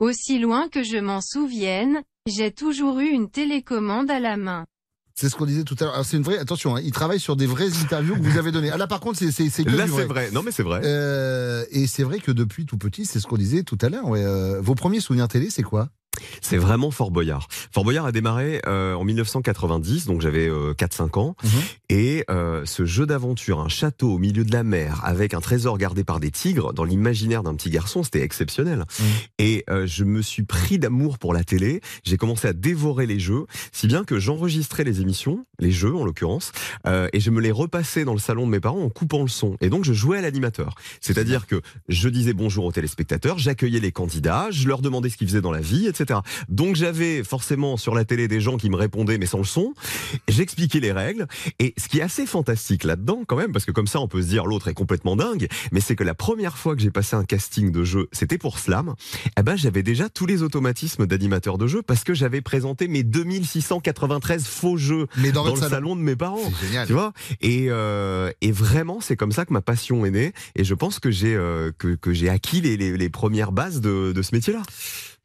[0.00, 4.66] Aussi loin que je m'en souvienne, j'ai toujours eu une télécommande à la main.
[5.14, 6.04] C'est ce qu'on disait tout à l'heure.
[6.04, 6.38] C'est une vraie.
[6.38, 8.70] Attention, hein, il travaille sur des vraies interviews que vous avez données.
[8.70, 10.30] Ah là, par contre, c'est c'est Là, c'est vrai.
[10.32, 10.80] Non, mais c'est vrai.
[10.84, 14.08] Euh, et c'est vrai que depuis tout petit, c'est ce qu'on disait tout à l'heure.
[14.08, 15.88] ouais, euh, vos premiers souvenirs télé, c'est quoi?
[16.40, 17.48] C'est vraiment Fort Boyard.
[17.72, 21.36] Fort Boyard a démarré euh, en 1990, donc j'avais euh, 4-5 ans.
[21.42, 21.50] Mhm.
[21.88, 25.78] Et euh, ce jeu d'aventure, un château au milieu de la mer, avec un trésor
[25.78, 28.84] gardé par des tigres, dans l'imaginaire d'un petit garçon, c'était exceptionnel.
[28.98, 29.06] Mhm.
[29.38, 31.80] Et euh, je me suis pris d'amour pour la télé.
[32.04, 36.04] J'ai commencé à dévorer les jeux, si bien que j'enregistrais les émissions, les jeux en
[36.04, 36.52] l'occurrence,
[37.12, 39.56] et je me les repassais dans le salon de mes parents en coupant le son.
[39.60, 40.74] Et donc je jouais à l'animateur.
[41.00, 45.28] C'est-à-dire que je disais bonjour aux téléspectateurs, j'accueillais les candidats, je leur demandais ce qu'ils
[45.28, 46.03] faisaient dans la vie, etc.
[46.48, 49.74] Donc j'avais forcément sur la télé des gens qui me répondaient mais sans le son.
[50.28, 51.26] J'expliquais les règles.
[51.58, 54.22] Et ce qui est assez fantastique là-dedans quand même, parce que comme ça on peut
[54.22, 57.16] se dire l'autre est complètement dingue, mais c'est que la première fois que j'ai passé
[57.16, 58.94] un casting de jeu, c'était pour Slam,
[59.38, 63.02] eh ben j'avais déjà tous les automatismes d'animateur de jeu parce que j'avais présenté mes
[63.02, 65.70] 2693 faux jeux Mais dans, dans, le salon.
[65.70, 66.38] salon de mes parents.
[66.60, 66.86] C'est génial.
[66.86, 67.12] Tu vois?
[67.40, 70.32] Et, euh, et vraiment, c'est comme ça que ma passion est née.
[70.56, 73.80] Et je pense que j'ai euh, que, que j'ai acquis les, les, les premières bases
[73.80, 74.62] de, de ce métier-là.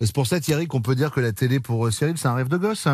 [0.01, 2.35] C'est pour ça, Thierry, qu'on peut dire que la télé pour euh, Cyril, c'est un
[2.35, 2.87] rêve de gosse.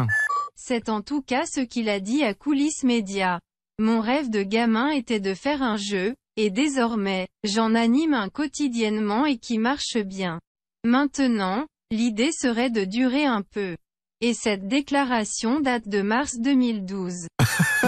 [0.56, 3.40] C'est en tout cas ce qu'il a dit à Coulisses Média.
[3.78, 9.26] Mon rêve de gamin était de faire un jeu, et désormais, j'en anime un quotidiennement
[9.26, 10.40] et qui marche bien.
[10.86, 13.76] Maintenant, l'idée serait de durer un peu.
[14.28, 17.28] Et cette déclaration date de mars 2012.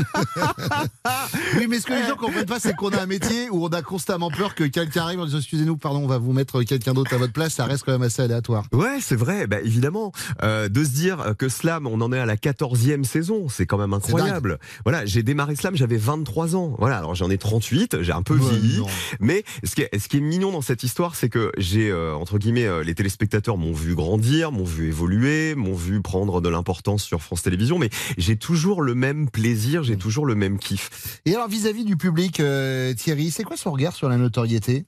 [1.57, 3.69] Oui, mais ce que les gens comprennent pas, c'est qu'on a un métier où on
[3.69, 6.93] a constamment peur que quelqu'un arrive en disant excusez-nous, pardon, on va vous mettre quelqu'un
[6.93, 7.53] d'autre à votre place.
[7.53, 8.65] Ça reste quand même assez aléatoire.
[8.73, 10.11] Ouais, c'est vrai, bah, évidemment.
[10.43, 13.77] Euh, de se dire que Slam, on en est à la 14e saison, c'est quand
[13.77, 14.59] même incroyable.
[14.85, 16.75] Voilà, j'ai démarré Slam, j'avais 23 ans.
[16.77, 18.77] Voilà, alors j'en ai 38, j'ai un peu Ouais, vieilli.
[18.79, 18.87] non.
[19.19, 22.13] Mais ce qui, est, ce qui est mignon dans cette histoire, c'est que j'ai, euh,
[22.13, 26.49] entre guillemets, euh, les téléspectateurs m'ont vu grandir, m'ont vu évoluer, m'ont vu prendre de
[26.49, 31.21] l'importance sur France Télévisions, mais j'ai toujours le même plaisir, j'ai toujours le même kiff.
[31.25, 34.85] Et alors, vis-à-vis du public, euh, Thierry, c'est quoi son regard sur la notoriété?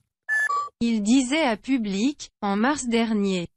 [0.81, 3.47] Il disait à Public, en mars dernier.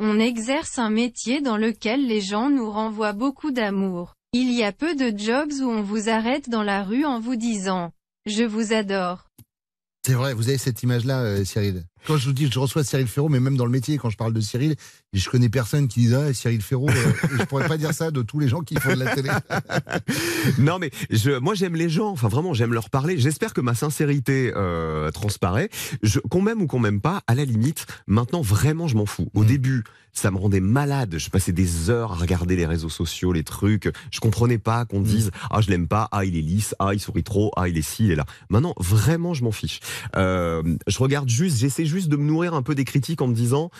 [0.00, 4.14] On exerce un métier dans lequel les gens nous renvoient beaucoup d'amour.
[4.32, 7.36] Il y a peu de jobs où on vous arrête dans la rue en vous
[7.36, 7.92] disant
[8.26, 9.28] «Je vous adore».
[10.06, 11.84] C'est vrai, vous avez cette image-là, euh, Cyril.
[12.06, 14.16] Quand je vous dis, je reçois Cyril Ferraud, mais même dans le métier, quand je
[14.16, 14.76] parle de Cyril,
[15.12, 16.88] je connais personne qui dit ah, Cyril Ferraud.
[16.90, 19.14] euh, et je pourrais pas dire ça de tous les gens qui font de la
[19.14, 19.30] télé.
[20.58, 23.18] non mais je, moi j'aime les gens, enfin vraiment j'aime leur parler.
[23.18, 25.68] J'espère que ma sincérité euh, transparaît.
[26.02, 29.28] Je, qu'on m'aime ou qu'on m'aime pas, à la limite, maintenant vraiment je m'en fous.
[29.34, 29.46] Au Mm.
[29.46, 31.16] début, ça me rendait malade.
[31.18, 33.90] Je passais des heures à regarder les réseaux sociaux, les trucs.
[34.12, 37.00] Je comprenais pas qu'on dise ah je l'aime pas, ah il est lisse, ah il
[37.00, 38.24] sourit trop, ah il est ci, il est là.
[38.48, 39.80] Maintenant vraiment je m'en fiche.
[40.16, 43.34] Euh, je regarde juste, j'essaie juste de me nourrir un peu des critiques en me
[43.34, 43.70] disant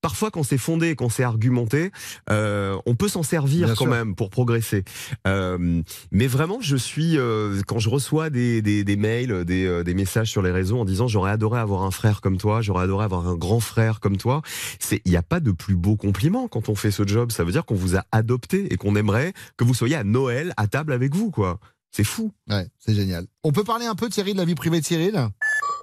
[0.00, 1.90] parfois quand c'est fondé, quand c'est argumenté,
[2.30, 3.92] euh, on peut s'en servir Bien quand sûr.
[3.92, 4.84] même pour progresser.
[5.26, 5.82] Euh,
[6.12, 10.30] mais vraiment, je suis euh, quand je reçois des, des, des mails, des, des messages
[10.30, 13.28] sur les réseaux en disant j'aurais adoré avoir un frère comme toi, j'aurais adoré avoir
[13.28, 14.42] un grand frère comme toi.
[14.78, 17.32] C'est il n'y a pas de plus beau compliment quand on fait ce job.
[17.32, 20.52] Ça veut dire qu'on vous a adopté et qu'on aimerait que vous soyez à Noël
[20.56, 21.58] à table avec vous, quoi.
[21.90, 22.32] C'est fou.
[22.50, 23.26] Ouais, c'est génial.
[23.44, 25.28] On peut parler un peu, Thierry, de la vie privée de Cyril?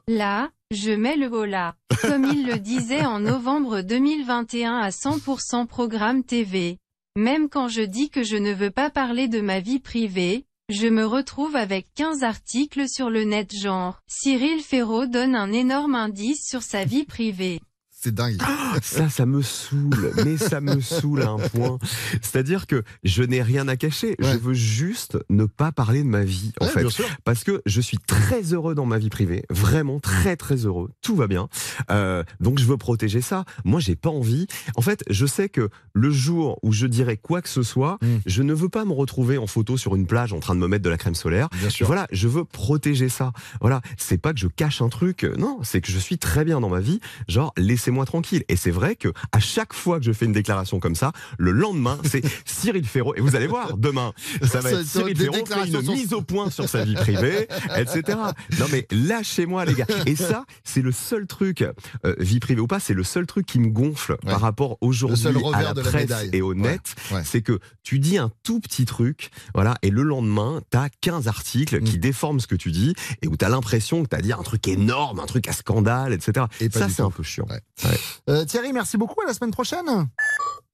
[0.08, 1.76] Là, je mets le haut là.
[2.02, 6.78] Comme il le disait en novembre 2021 à 100% programme TV.
[7.18, 10.88] Même quand je dis que je ne veux pas parler de ma vie privée, je
[10.88, 14.00] me retrouve avec 15 articles sur le net genre.
[14.08, 17.60] Cyril Ferraud donne un énorme indice sur sa vie privée.
[18.04, 18.42] C'est dingue.
[18.82, 21.78] Ça, ça me saoule, mais ça me saoule à un point.
[22.22, 24.16] C'est-à-dire que je n'ai rien à cacher.
[24.20, 27.04] Je veux juste ne pas parler de ma vie, en Ouais, fait.
[27.26, 29.44] Parce que je suis très heureux dans ma vie privée.
[29.52, 30.90] Vraiment très, très heureux.
[31.02, 31.48] Tout va bien.
[31.92, 33.46] Euh, donc, je veux protéger ça.
[33.66, 34.48] Moi, j'ai pas envie.
[34.76, 38.08] En fait, je sais que le jour où je dirais quoi que ce soit, Mm.
[38.26, 40.68] je ne veux pas me retrouver en photo sur une plage en train de me
[40.68, 41.50] mettre de la crème solaire.
[41.60, 41.86] Bien sûr.
[41.86, 43.32] Voilà, je veux protéger ça.
[43.60, 46.60] Voilà, c'est pas que je cache un truc, non, c'est que je suis très bien
[46.62, 47.00] dans ma vie.
[47.28, 47.54] Genre,
[47.92, 48.44] laissez-moi tranquille.
[48.48, 51.52] Et c'est vrai que à chaque fois que je fais une déclaration comme ça, le
[51.52, 53.14] lendemain, c'est Cyril Ferraud.
[53.16, 56.50] Et vous allez voir, demain, ça va être Cyril Ferraud fait une mise au point
[56.50, 58.18] sur sa vie privée, etc.
[58.60, 59.86] Non mais lâchez-moi les gars.
[60.06, 63.46] Et ça, c'est le seul truc, euh, vie privée ou pas, c'est le seul truc
[63.46, 64.32] qui me gonfle Ouais.
[64.32, 66.82] par rapport aujourd'hui à la presse et au net.
[67.12, 67.22] Ouais.
[67.26, 71.82] C'est que tu dis un tout petit truc, voilà, et le lendemain, t'as 15 articles
[71.82, 72.02] qui Mm.
[72.02, 75.20] déforment ce que tu dis et où t'as l'impression que t'as dit un truc énorme,
[75.20, 76.46] un truc à scandale, etc.
[76.60, 77.48] Et ça, c'est un peu chiant.
[77.86, 78.00] Ouais.
[78.30, 79.22] Euh, Thierry, merci beaucoup.
[79.22, 80.08] À la semaine prochaine.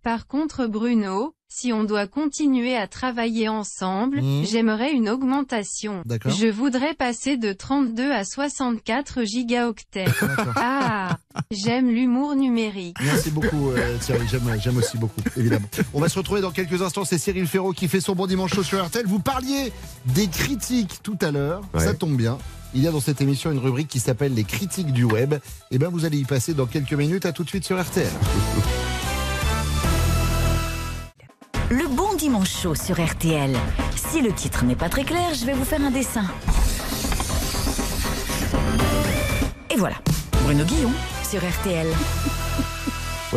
[0.04, 4.46] Par contre Bruno, si on doit continuer à travailler ensemble, Mhm.
[4.46, 6.02] j'aimerais une augmentation.
[6.06, 6.32] D'accord.
[6.32, 10.06] Je voudrais passer de 32 à 64 gigaoctets.
[10.56, 11.17] Ah,
[11.52, 12.98] j'aime l'humour numérique.
[13.04, 15.67] Merci beaucoup euh, Thierry, j'aime, j'aime aussi beaucoup, évidemment.
[15.93, 18.54] On va se retrouver dans quelques instants, c'est Cyril Ferraud qui fait son bon dimanche
[18.54, 19.06] chaud sur RTL.
[19.08, 19.74] Vous parliez
[20.06, 21.84] des critiques tout à l'heure, Ouais.
[21.84, 22.38] ça tombe bien.
[22.73, 25.36] Il y a dans cette émission une rubrique qui s'appelle les critiques du web.
[25.71, 28.08] Et bien vous allez y passer dans quelques minutes, à tout de suite sur RTL.
[31.69, 33.56] Le bon dimanche chaud sur RTL.
[33.95, 36.25] Si le titre n'est pas très clair, je vais vous faire un dessin.
[39.69, 39.95] Et voilà,
[40.43, 40.91] Bruno Guillon
[41.30, 41.88] sur RTL.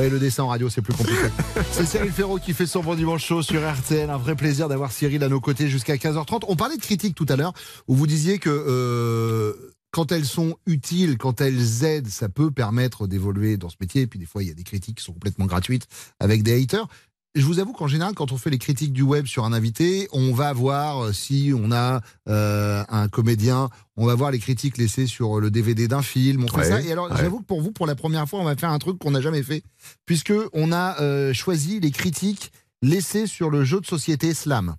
[0.08, 1.20] Le dessin en radio, c'est plus compliqué.
[1.72, 4.08] c'est Cyril Ferraud qui fait son bon dimanche chaud sur RTL.
[4.08, 6.44] Un vrai plaisir d'avoir Cyril à nos côtés jusqu'à 15h30.
[6.48, 7.52] On parlait de critiques tout à l'heure,
[7.86, 13.06] où vous disiez que euh, quand elles sont utiles, quand elles aident, ça peut permettre
[13.06, 14.02] d'évoluer dans ce métier.
[14.02, 15.86] Et puis des fois, il y a des critiques qui sont complètement gratuites
[16.18, 16.88] avec des haters.
[17.36, 20.08] Je vous avoue qu'en général, quand on fait les critiques du web sur un invité,
[20.12, 24.76] on va voir euh, si on a euh, un comédien, on va voir les critiques
[24.78, 26.82] laissées sur le DVD d'un film, on fait Ouais, ça.
[26.82, 27.16] Et alors, ouais.
[27.16, 29.20] j'avoue que pour vous, pour la première fois, on va faire un truc qu'on n'a
[29.20, 29.62] jamais fait,
[30.06, 32.50] puisque on a euh, choisi les critiques
[32.82, 34.74] laissées sur le jeu de société Slam.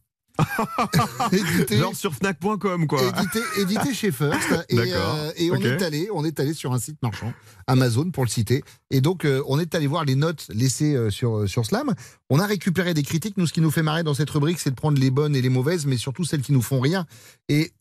[1.31, 3.01] Édité- Genre sur Fnac.com, quoi.
[3.01, 4.47] édité, édité chez First.
[4.69, 7.33] Et, euh, et on est allé on est allé sur un site marchand
[7.67, 8.63] Amazon pour le citer.
[8.89, 11.93] Et donc euh, on est allé voir les notes laissées euh, sur sur Slam.
[12.29, 13.37] On a récupéré des critiques.
[13.37, 15.41] Nous ce qui nous fait marrer dans cette rubrique c'est de prendre les bonnes et
[15.41, 17.05] les mauvaises mais surtout celles qui nous font rire
[17.49, 17.71] et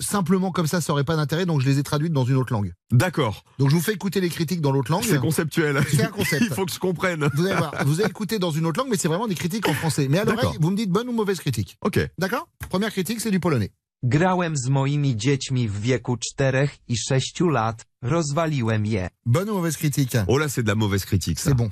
[0.00, 2.52] simplement comme ça ça aurait pas d'intérêt donc je les ai traduites dans une autre
[2.52, 3.44] langue D'accord.
[3.58, 5.82] donc je vous fais écouter les critiques dans l'autre langue C'est conceptuel.
[5.90, 6.42] C'est un concept.
[6.48, 7.28] Il faut que je comprenne.
[7.34, 9.68] vous allez voir vous allez écouter dans une autre langue mais c'est vraiment des critiques
[9.68, 10.56] en français mais à l'oreille D'accord.
[10.60, 11.98] vous me dites bonne ou mauvaise critique Ok.
[12.18, 12.48] d'accord?
[12.70, 13.70] Première critique c'est du polonais
[14.04, 19.08] Grałem z moimi dziećmi w wieku 4 i 6 lat, rozwaliłem je.
[19.26, 20.16] bonne ou mauvaise critique?
[20.28, 21.50] Oh là, c'est de la mauvaise critique, ça.
[21.50, 21.68] C'est bon.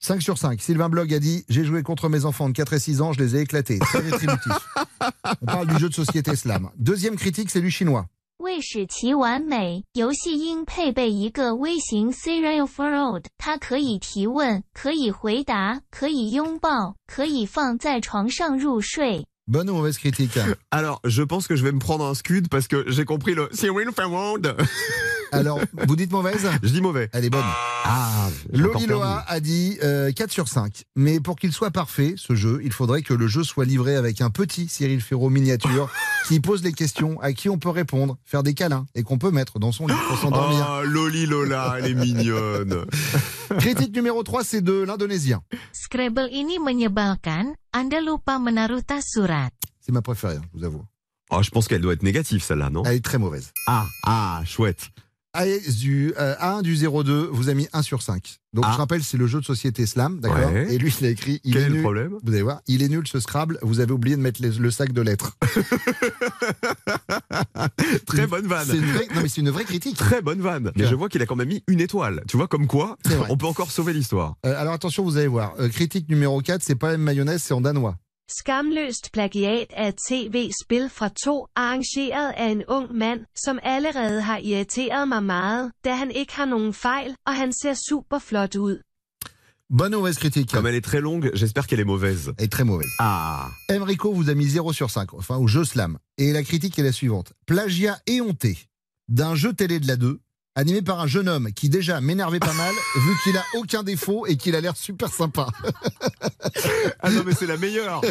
[0.00, 0.60] 5 sur 5.
[0.60, 3.20] Sylvain Blog a dit J'ai joué contre mes enfants de 4 et 6 ans, je
[3.22, 3.78] les ai éclatés.
[3.78, 4.52] Très rétributif.
[5.42, 6.70] On parle du jeu de société slam.
[6.76, 8.06] Deuxième critique, c'est du chinois.
[8.38, 19.26] 为使其完美，游戏应配备一个微型 Serial Forward，它可以提问，可以回答，可以拥抱，可以放在床上入睡。
[19.46, 20.38] Bonne ou mauvaise critique
[20.70, 23.50] Alors, je pense que je vais me prendre un scud parce que j'ai compris le
[23.52, 24.38] Cyril Ferrand.
[25.35, 26.49] alors, vous dites mauvaise?
[26.63, 27.09] Je dis mauvais.
[27.13, 27.43] Elle est bonne.
[27.83, 30.83] Ah, Loliloa a dit euh, 4 sur 5.
[30.95, 34.21] Mais pour qu'il soit parfait, ce jeu, il faudrait que le jeu soit livré avec
[34.21, 35.89] un petit Cyril Ferraud miniature
[36.27, 39.31] qui pose les questions, à qui on peut répondre, faire des câlins et qu'on peut
[39.31, 40.65] mettre dans son lit pour s'endormir.
[40.67, 42.85] Oh, Loli Lola, elle est mignonne.
[43.59, 45.41] Critique numéro 3, c'est de l'indonésien.
[45.71, 49.49] Scrabble ini menyebalkan, Anda lupa menaruh tas surat.
[49.81, 50.85] C'est ma préférée, hein, je vous avoue.
[51.31, 52.83] Oh, je pense qu'elle doit être négative, celle-là, non?
[52.85, 53.51] Elle est très mauvaise.
[53.67, 54.89] Ah, ah, chouette.
[55.37, 58.37] Allez, du euh, A1 du 02 vous a mis 1 sur 5.
[58.53, 58.71] Donc Ah.
[58.71, 60.73] je rappelle, c'est le jeu de société Slam, d'accord Ouais.
[60.73, 62.81] Et lui, il a écrit il Quel est est le problème Vous allez voir, il
[62.83, 65.35] est nul ce Scrabble, vous avez oublié de mettre les- le sac de lettres.
[68.05, 68.67] Très bonne vanne.
[68.69, 69.97] C'est une vraie, non mais c'est une vraie critique.
[69.97, 70.71] Très bonne vanne.
[70.77, 72.23] Mais je vois qu'il a quand même mis une étoile.
[72.29, 72.97] Tu vois, comme quoi,
[73.29, 74.35] on peut encore sauver l'histoire.
[74.45, 75.53] Euh, alors attention, vous allez voir.
[75.59, 77.97] Euh, critique numéro 4, c'est pas la même mayonnaise, c'est en danois.
[78.29, 84.37] Skamløst plagiat af et tv-spil fra to, arrangeret af en ung mand, som allerede har
[84.37, 88.77] irriteret mig meget, da han ikke har nogen fejl, og han ser super flot ud.
[89.77, 92.33] Bonne ou mauvaise critique Comme elle est très longue, j'espère qu'elle est mauvaise.
[92.37, 92.93] Elle est très mauvaise.
[92.99, 93.49] Ah.
[93.69, 95.97] Enrico vous a mis 0 sur 5, enfin au jeu Slam.
[96.17, 97.33] Et la critique est la suivante.
[97.45, 98.57] Plagiat éhonté
[99.07, 100.19] d'un jeu télé de la 2,
[100.55, 104.25] animé par un jeune homme qui déjà m'énervait pas mal, vu qu'il a aucun défaut
[104.25, 105.47] et qu'il a l'air super sympa.
[107.01, 108.01] Ah non, mais c'est la meilleure.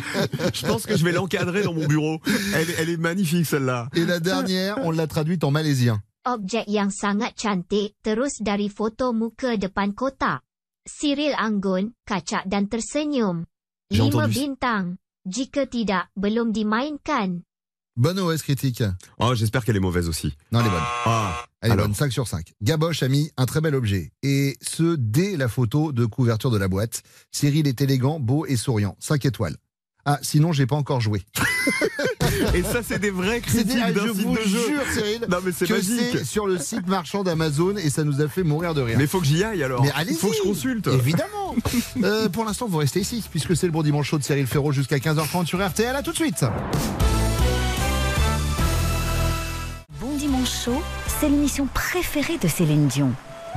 [0.52, 2.20] Je pense que je vais l'encadrer dans mon bureau.
[2.54, 3.88] Elle, elle est magnifique, celle-là.
[3.94, 6.00] Et la dernière, on l'a traduite en malaisien.
[6.26, 10.40] Objek yang sangat cantik, terus dari foto muka depan kotak.
[10.88, 13.44] Cyril Anggun, kacak dan tersenyum.
[13.90, 14.96] Lima bintang.
[15.28, 17.44] Jika tidak, belum dimainkan.
[17.96, 18.82] Bonne OS critique
[19.18, 20.34] Oh, j'espère qu'elle est mauvaise aussi.
[20.50, 20.88] Non, elle est bonne.
[21.06, 21.44] Ah.
[21.64, 22.52] Elle est bonne, 5 sur 5.
[22.62, 24.12] Gaboche a mis un très bel objet.
[24.22, 27.02] Et ce, dès la photo de couverture de la boîte.
[27.32, 28.96] Cyril est élégant, beau et souriant.
[29.00, 29.56] 5 étoiles.
[30.04, 31.22] Ah, sinon, j'ai pas encore joué.
[32.52, 34.66] Et ça, c'est des vraies C'est critiques des- ah, d'un je site vous de jeu.
[34.68, 38.20] jure, Cyril, Non, mais c'est que c'est sur le site marchand d'Amazon et ça nous
[38.20, 38.98] a fait mourir de rire.
[38.98, 39.80] Mais faut que j'y aille alors.
[39.82, 40.88] Mais Il allez-y faut que je consulte.
[40.88, 41.54] Évidemment
[42.02, 44.72] Euh, Pour l'instant, vous restez ici, puisque c'est le bon dimanche chaud de Cyril Ferraud
[44.72, 45.94] jusqu'à 15h30 sur RTL.
[45.96, 46.44] À tout de suite
[50.00, 50.82] Bon dimanche chaud,
[51.20, 53.12] c'est l'émission préférée de Céline Dion.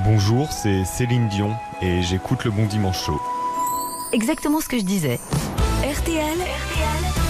[0.05, 3.19] Bonjour, c'est Céline Dion et j'écoute le Bon Dimanche Show.
[4.13, 5.19] Exactement ce que je disais.
[5.83, 6.37] RTL,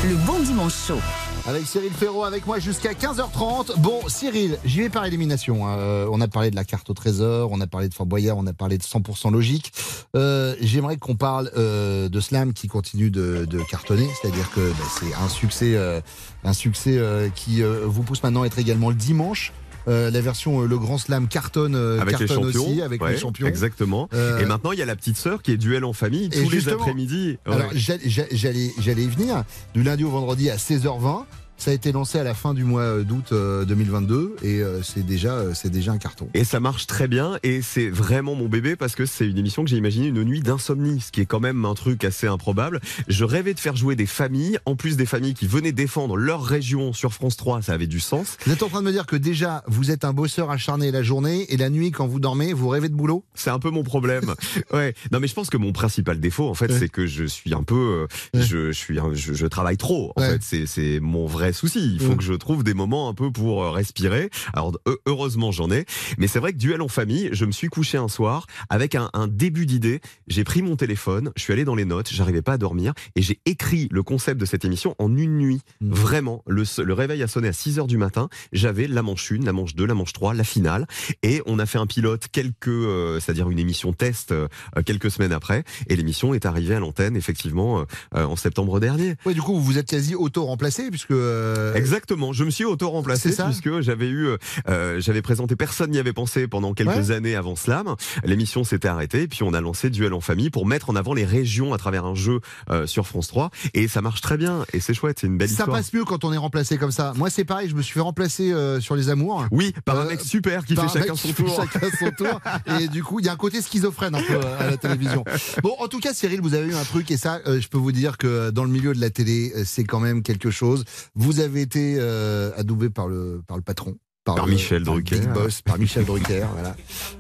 [0.08, 1.00] le bon dimanche chaud.
[1.48, 3.80] Avec Cyril Ferraud, avec moi jusqu'à 15h30.
[3.80, 5.66] Bon, Cyril, j'y vais par élimination.
[5.68, 5.78] hein.
[5.78, 8.38] Euh, on a parlé de la carte au trésor, on a parlé de Fort Boyard,
[8.38, 9.72] on a parlé de 100% logique.
[10.16, 14.86] Euh, J'aimerais qu'on parle euh, de Slam qui continue de, de cartonner, c'est-à-dire que bah,
[15.00, 16.02] c'est un succès, euh,
[16.44, 19.52] un succès euh, qui euh, vous pousse maintenant à être également le dimanche.
[19.88, 23.14] Euh, la version euh, Le Grand Slam cartonne, euh, Avec les cartonne aussi, avec Ouais,
[23.14, 23.48] les champions.
[23.48, 24.10] Exactement.
[24.40, 26.70] Et maintenant, il y a la petite sœur qui est duel en famille tous les
[26.70, 27.38] après-midi.
[27.46, 27.54] Ouais.
[27.54, 31.24] Alors j'allais y venir du lundi au vendredi à 16h20.
[31.60, 34.84] Ça a été lancé à la fin du mois euh, d'août euh, 2022 et euh,
[34.84, 36.30] c'est déjà, euh, c'est déjà un carton.
[36.36, 39.64] Et ça marche très bien et c'est vraiment mon bébé parce que c'est une émission
[39.64, 42.80] que j'ai imaginé une nuit d'insomnie, ce qui est quand même un truc assez improbable.
[43.08, 46.44] Je rêvais de faire jouer des familles, en plus des familles qui venaient défendre leur
[46.44, 48.38] région sur France 3, ça avait du sens.
[48.46, 51.02] Vous êtes en train de me dire que déjà, vous êtes un bosseur acharné la
[51.02, 53.26] journée et la nuit, quand vous dormez, vous rêvez de boulot?
[53.34, 54.36] C'est un peu mon problème.
[54.74, 54.94] ouais.
[55.12, 56.78] Non, mais je pense que mon principal défaut, en fait, Ouais.
[56.80, 60.14] c'est que je suis un peu, euh, je, je suis, je, je travaille trop.
[60.16, 60.38] En Ouais.
[60.40, 61.94] fait, c'est mon vrai souci.
[61.94, 62.16] Il faut Ouais.
[62.18, 64.30] que je trouve des moments un peu pour euh, respirer.
[64.54, 65.86] Alors, heu- heureusement, j'en ai.
[66.18, 69.10] Mais c'est vrai que duel en famille, je me suis couché un soir avec un,
[69.14, 70.02] un début d'idée.
[70.28, 73.22] J'ai pris mon téléphone, je suis allé dans les notes, j'arrivais pas à dormir et
[73.22, 75.62] j'ai écrit le concept de cette émission en une nuit.
[75.82, 75.92] Mmh.
[75.94, 78.30] Vraiment, le, le réveil a sonné à 6 heures du matin.
[78.54, 80.88] J'avais la manche 1, la manche 2, la manche 3, la finale.
[81.24, 84.48] Et on a fait un pilote quelques, euh, c'est-à-dire une émission test euh,
[84.86, 85.64] quelques semaines après.
[85.88, 89.16] Et l'émission est arrivée à l'antenne, effectivement, euh, en septembre dernier.
[89.26, 91.12] Ouais, du coup, vous vous êtes quasi auto-remplacé puisque.
[91.38, 94.30] Euh, Exactement, je me suis auto-remplacé ça puisque j'avais eu,
[94.68, 97.12] euh, j'avais présenté, personne n'y avait pensé pendant quelques Ouais.
[97.12, 97.96] années avant Slam.
[98.24, 101.14] L'émission s'était arrêtée et puis on a lancé Duel en famille pour mettre en avant
[101.14, 104.66] les régions à travers un jeu euh, sur France 3 et ça marche très bien
[104.74, 105.78] et c'est chouette, c'est une belle Ça histoire.
[105.78, 107.14] passe mieux quand on est remplacé comme ça.
[107.18, 109.46] Moi, c'est pareil, je me suis fait remplacer euh, sur les amours.
[109.52, 111.56] Oui, par un Euh, mec super qui fait un chacun son qui fait tour.
[111.56, 112.42] chacun son tour.
[112.80, 115.24] Et du coup, il y a un côté schizophrène un peu à la télévision.
[115.64, 117.92] Bon, en tout cas, Cyril, vous avez eu un truc, et ça, je peux vous
[117.92, 120.86] dire que dans le milieu de la télé, c'est quand même quelque chose.
[121.16, 123.98] Vous avez été euh, adoubé par le, par le patron.
[124.24, 125.20] Par Michel le Drucker.
[125.20, 126.46] Big Boss, par Michel Drucker.
[126.54, 126.76] voilà.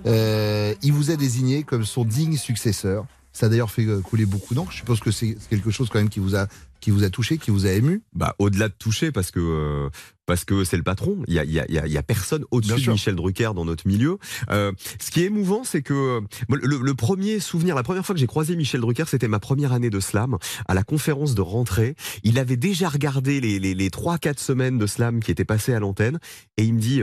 [0.05, 3.05] Euh, il vous a désigné comme son digne successeur.
[3.31, 4.71] Ça a d'ailleurs fait euh, couler beaucoup d'encre.
[4.71, 6.47] Je suppose que c'est quelque chose quand même qui vous a,
[6.79, 8.03] qui vous a touché, qui vous a ému.
[8.13, 9.89] Bah, au-delà de toucher, parce que euh,
[10.25, 11.23] parce que c'est le patron.
[11.27, 12.91] Il y a, y y personne au-dessus de.
[12.91, 14.17] Michel Drucker dans notre milieu.
[14.49, 18.13] Euh, ce qui est émouvant, c'est que euh, le, le premier souvenir, la première fois
[18.13, 20.37] que j'ai croisé Michel Drucker, c'était ma première année de slam
[20.67, 21.95] à la conférence de rentrée.
[22.23, 25.73] Il avait déjà regardé les les, les trois quatre semaines de slam qui étaient passées
[25.73, 26.19] à l'antenne
[26.57, 27.01] et il me dit,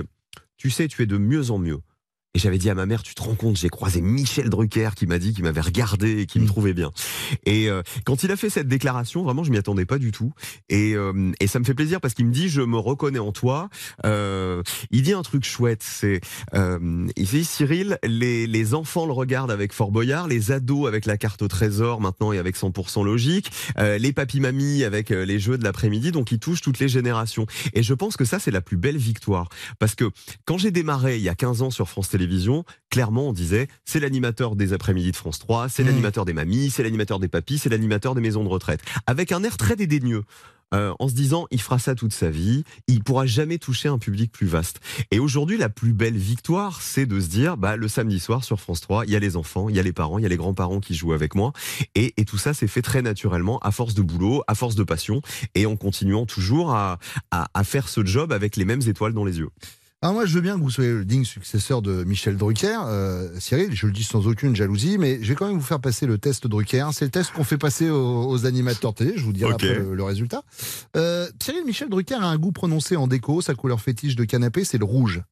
[0.56, 1.80] tu sais, tu es de mieux en mieux.
[2.36, 5.06] Et j'avais dit à ma mère, tu te rends compte, j'ai croisé Michel Drucker qui
[5.06, 6.90] m'a dit qu'il m'avait regardé et qui me trouvait bien.
[7.46, 10.32] Et euh, quand il a fait cette déclaration, vraiment, je m'y attendais pas du tout.
[10.68, 13.30] Et, euh, et ça me fait plaisir parce qu'il me dit, je me reconnais en
[13.30, 13.68] toi.
[14.04, 16.20] Euh, il dit un truc chouette, c'est,
[16.54, 21.06] euh, il dit, Cyril, les, les enfants le regardent avec Fort Boyard, les ados avec
[21.06, 25.38] la carte au trésor maintenant et avec 100% logique, euh, les papy-mamies avec euh, les
[25.38, 27.46] jeux de l'après-midi, donc il touche toutes les générations.
[27.74, 29.48] Et je pense que ça, c'est la plus belle victoire.
[29.78, 30.10] Parce que
[30.46, 32.23] quand j'ai démarré il y a 15 ans sur France Télévisions,
[32.90, 35.86] clairement, on disait, c'est l'animateur des après-midi de France 3, c'est Mmh.
[35.86, 38.80] l'animateur des mamies, c'est l'animateur des papis, c'est l'animateur des maisons de retraite.
[39.06, 40.24] Avec un air très dédaigneux.
[40.72, 43.98] euh, en se disant, il fera ça toute sa vie, il pourra jamais toucher un
[43.98, 44.80] public plus vaste.
[45.12, 48.60] Et aujourd'hui, la plus belle victoire, c'est de se dire, bah, le samedi soir sur
[48.60, 50.28] France 3, il y a les enfants, il y a les parents, il y a
[50.28, 51.52] les grands-parents qui jouent avec moi.
[51.94, 54.82] Et, et tout ça s'est fait très naturellement, à force de boulot, à force de
[54.82, 55.22] passion,
[55.54, 56.98] et en continuant toujours à,
[57.30, 59.50] à, à faire ce job avec les mêmes étoiles dans les yeux.
[60.02, 63.28] Alors moi, je veux bien que vous soyez le digne successeur de Michel Drucker, euh,
[63.40, 63.70] Cyril.
[63.74, 66.18] Je le dis sans aucune jalousie, mais je vais quand même vous faire passer le
[66.18, 66.88] test Drucker.
[66.92, 69.14] C'est le test qu'on fait passer aux, aux animateurs télé.
[69.16, 69.62] Je vous dirai Ok.
[69.64, 70.42] après le, le résultat.
[70.94, 73.40] Euh, Cyril Michel Drucker a un goût prononcé en déco.
[73.40, 75.22] Sa couleur fétiche de canapé, c'est le rouge.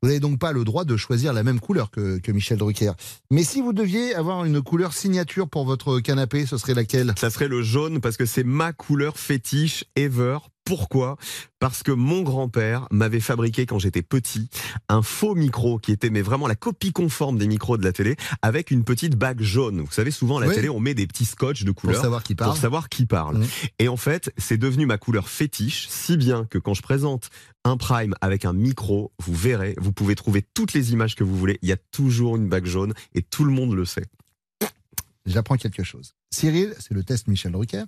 [0.00, 2.92] Vous n'avez donc pas le droit de choisir la même couleur que, que Michel Drucker.
[3.30, 7.12] Mais si vous deviez avoir une couleur signature pour votre canapé, ce serait laquelle?
[7.20, 10.38] Ça serait le jaune parce que c'est ma couleur fétiche ever.
[10.64, 11.16] Pourquoi?
[11.58, 14.48] Parce que mon grand-père m'avait fabriqué quand j'étais petit
[14.88, 18.16] un faux micro qui était mais vraiment la copie conforme des micros de la télé
[18.40, 19.80] avec une petite bague jaune.
[19.82, 20.54] Vous savez souvent à la Oui.
[20.54, 22.50] télé on met des petits scotch de couleur savoir qui parle.
[22.50, 23.38] Pour savoir qui parle.
[23.38, 23.46] Mhm.
[23.78, 27.28] Et en fait, c'est devenu ma couleur fétiche si bien que quand je présente
[27.64, 31.36] un prime avec un micro, vous verrez, vous pouvez trouver toutes les images que vous
[31.36, 34.04] voulez, il y a toujours une bague jaune et tout le monde le sait.
[35.26, 36.14] J'apprends quelque chose.
[36.30, 37.84] Cyril, c'est le test Michel Drucker.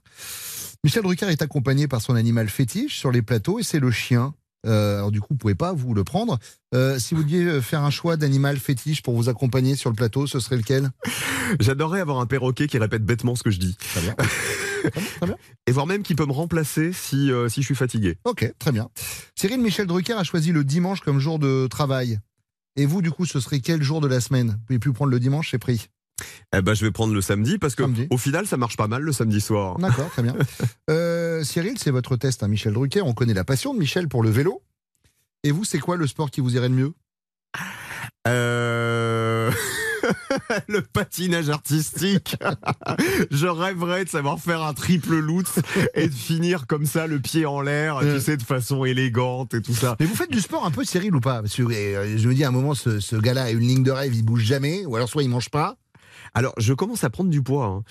[0.85, 4.35] Michel Drucker est accompagné par son animal fétiche sur les plateaux et c'est le chien.
[4.66, 6.38] Euh, alors du coup, vous pouvez pas vous le prendre.
[6.75, 10.27] Euh, si vous deviez faire un choix d'animal fétiche pour vous accompagner sur le plateau,
[10.27, 10.90] ce serait lequel?
[11.61, 13.77] J'adorerais avoir un perroquet qui répète bêtement ce que je dis.
[13.77, 14.14] Très bien.
[14.16, 15.37] Très bien.
[15.66, 18.18] Et voire même qui peut me remplacer si, euh, si je suis fatigué.
[18.25, 18.88] Ok, très bien.
[19.35, 22.18] Cyril Michel Drucker a choisi le dimanche comme jour de travail.
[22.77, 24.51] Et vous, du coup, ce serait quel jour de la semaine?
[24.51, 25.88] Vous pouvez plus prendre le dimanche, c'est pris.
[26.57, 29.03] Eh ben, je vais prendre le samedi parce que au final, ça marche pas mal
[29.03, 29.79] le samedi soir.
[29.79, 30.35] D'accord, très bien.
[30.89, 33.03] Euh, Cyril, c'est votre test à Michel Drucker.
[33.03, 34.63] On connaît la passion de Michel pour le vélo.
[35.43, 36.93] Et vous, c'est quoi le sport qui vous irait le mieux?
[38.29, 39.51] Euh...
[40.69, 42.37] le patinage artistique.
[43.31, 45.47] je rêverais de savoir faire un triple loot
[45.95, 49.62] et de finir comme ça, le pied en l'air, tu sais, de façon élégante et
[49.62, 49.97] tout ça.
[49.99, 51.43] Mais vous faites du sport un peu, Cyril, ou pas?
[51.43, 53.83] Parce que euh, je me dis, à un moment, ce, ce gars-là a une ligne
[53.83, 55.77] de rêve, il bouge jamais, ou alors soit il mange pas.
[56.37, 57.82] Alors, je commence à prendre du poids, hein.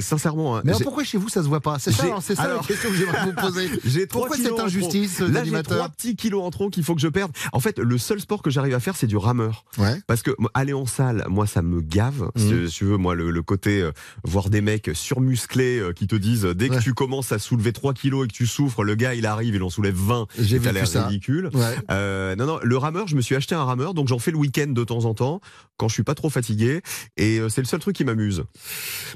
[0.00, 0.56] Sincèrement.
[0.56, 0.62] hein.
[0.64, 1.78] Mais alors pourquoi chez vous ça se voit pas?
[1.78, 4.06] C'est ça, alors, c'est ça alors- la question que j'aimerais vous poser.
[4.08, 5.26] Pourquoi cette injustice trop.
[5.28, 7.32] Là, j'ai trois petits kilos en trop qu'il faut que je perde.
[7.52, 9.64] En fait, le seul sport que j'arrive à faire, c'est du rameur.
[9.78, 10.00] Ouais.
[10.06, 12.30] Parce que aller en salle, moi, ça me gave.
[12.36, 12.68] Si, Mhm.
[12.68, 13.92] si tu veux, moi, le, le côté euh,
[14.24, 16.80] voir des mecs surmusclés euh, qui te disent euh, dès que Ouais.
[16.82, 19.62] tu commences à soulever 3 kilos et que tu souffres, le gars, il arrive, il
[19.62, 20.26] en soulève 20.
[20.38, 21.06] J'ai vécu l'air ça.
[21.06, 21.50] ridicule.
[21.54, 21.76] Ouais.
[21.90, 24.36] Euh, non, non, le rameur, je me suis acheté un rameur, donc j'en fais le
[24.38, 25.40] week-end de temps en temps,
[25.76, 26.82] quand je suis pas trop fatigué.
[27.16, 28.44] Et euh, c'est le seul truc qui m'amuse.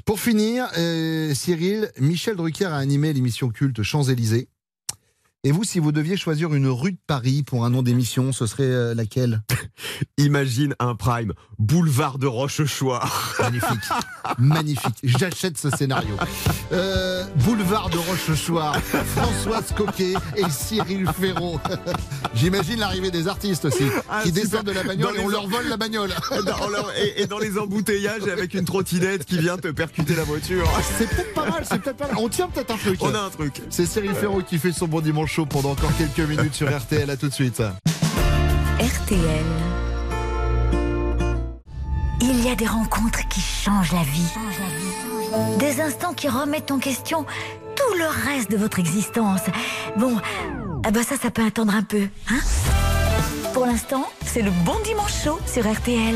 [0.05, 4.47] Pour finir, euh, Cyril, Michel Drucker a animé l'émission culte Champs-Élysées.
[5.45, 8.45] Et vous, si vous deviez choisir une rue de Paris pour un nom d'émission, ce
[8.47, 9.41] serait euh, laquelle?
[10.17, 13.35] Imagine un prime, boulevard de Rochechouart.
[13.41, 13.89] Magnifique.
[14.37, 14.95] Magnifique.
[15.03, 16.15] J'achète ce scénario.
[16.71, 21.59] Euh, boulevard de Rochechouart, Françoise Coquet et Cyril Ferraud.
[22.35, 25.67] J'imagine l'arrivée des artistes aussi, Ah, qui descendent de la bagnole et on leur vole
[25.67, 26.11] la bagnole.
[26.45, 30.23] Dans- alors, et, et dans les embouteillages avec une trottinette qui vient te percuter la
[30.23, 30.65] voiture.
[30.97, 32.15] C'est peut-être pas mal, c'est peut-être pas mal.
[32.17, 32.97] On tient peut-être un truc.
[33.01, 33.61] On a un truc.
[33.69, 37.09] C'est Cyril Ferraud qui fait son bon dimanche pendant encore quelques minutes sur RTL.
[37.09, 37.61] À tout de suite.
[38.79, 39.45] RTL.
[42.21, 45.57] Il y a des rencontres qui changent la vie.
[45.57, 47.25] Des instants qui remettent en question
[47.75, 49.41] tout le reste de votre existence.
[49.97, 50.17] Bon,
[50.85, 52.39] ah bah ça, ça peut attendre un peu, hein?
[53.53, 56.15] Pour l'instant, c'est le bon dimanche chaud sur RTL.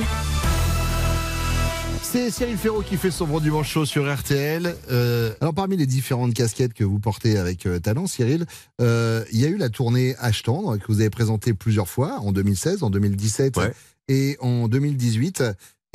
[2.09, 4.75] C'est Cyril Ferraud qui fait son bon dimanche chaud sur RTL.
[4.89, 8.45] Euh, alors parmi les différentes casquettes que vous portez avec euh, talent, Cyril,
[8.79, 12.19] euh, il y a eu la tournée H tendre que vous avez présentée plusieurs fois
[12.21, 13.73] en 2016, en 2017 Ouais.
[14.07, 15.43] et en 2018.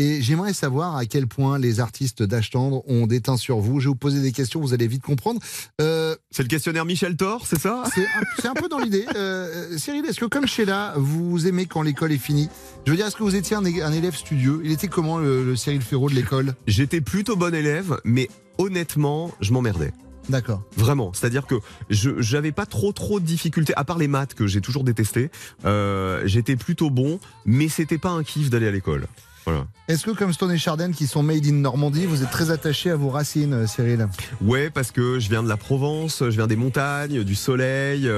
[0.02, 3.78] Et j'aimerais savoir à quel point les artistes d'H tendre ont déteint sur vous.
[3.78, 5.40] Je vais vous poser des questions, vous allez vite comprendre.
[5.80, 7.84] Euh, C'est le questionnaire Michel Thor, c'est ça?
[7.94, 9.06] C'est un, peu dans l'idée.
[9.14, 12.48] Euh, Cyril, est-ce que comme Sheila, vous aimez quand l'école est finie?
[12.84, 14.60] Je veux dire, est-ce que vous étiez un, élève studieux?
[14.64, 16.56] Il était comment le, le Cyril Ferraud de l'école?
[16.66, 18.28] J'étais plutôt bon élève, mais
[18.58, 19.92] honnêtement, je m'emmerdais.
[20.28, 20.64] D'accord.
[20.76, 21.54] Vraiment, c'est-à-dire que
[21.90, 25.30] je j'avais pas trop trop de difficultés, à part les maths que j'ai toujours détesté.
[25.64, 29.06] Euh, J'étais plutôt bon, mais c'était pas un kiff d'aller à l'école.
[29.44, 29.66] Voilà.
[29.88, 32.90] Est-ce que comme Stone et Chardin qui sont made in Normandie, vous êtes très attaché
[32.90, 34.08] à vos racines, euh, Cyril?
[34.40, 38.08] Ouais, parce que je viens de la Provence, je viens des montagnes, du soleil.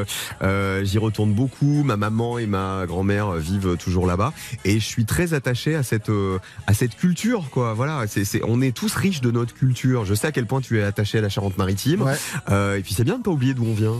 [0.43, 1.83] euh, J'y retourne beaucoup.
[1.83, 4.33] Ma maman et ma grand-mère vivent toujours là-bas,
[4.64, 7.75] et je suis très attaché à cette euh, à cette culture, quoi.
[7.75, 10.05] Voilà, c'est c'est- on est tous riches de notre culture.
[10.05, 12.14] Je sais à quel point tu es attaché à la Charente-Maritime, Ouais.
[12.51, 13.95] Euh, et puis c'est bien de pas oublier d'où on vient.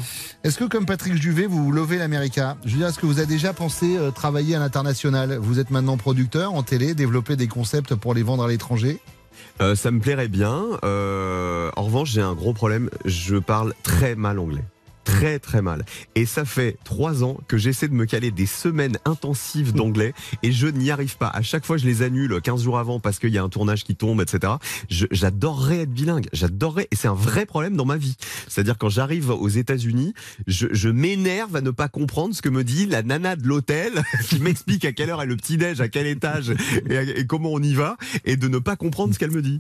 [0.45, 2.57] Est-ce que comme Patrick Juvet, vous lovez l'América?
[2.67, 5.39] Je veux dire, est-ce que vous avez déjà pensé travailler à l'international?
[5.41, 8.99] Vous êtes maintenant producteur en télé, développer des concepts pour les vendre à l'étranger?
[9.61, 10.65] Euh, ça me plairait bien.
[10.83, 12.91] Euh, en revanche, j'ai un gros problème.
[13.05, 14.65] Je parle très mal anglais.
[15.05, 15.85] Très très mal.
[16.15, 20.51] Et ça fait trois ans que j'essaie de me caler des semaines intensives d'anglais et
[20.51, 21.29] je n'y arrive pas.
[21.29, 23.85] À chaque fois, je les annule 15 jours avant parce qu'il y a un tournage
[23.85, 24.55] qui tombe, etc.
[24.89, 26.27] J'adorerais être bilingue.
[26.33, 26.89] J'adorerais.
[26.91, 28.17] Et c'est un vrai problème dans ma vie.
[28.49, 30.15] C'est-à-dire quand j'arrive aux États-Unis,
[30.47, 33.93] je, je m'énerve à ne pas comprendre ce que me dit la nana de l'hôtel
[34.29, 36.53] qui m'explique à quelle heure est le petit-déj, à quel étage
[36.89, 39.59] et, et comment on y va et de ne pas comprendre ce qu'elle me dit.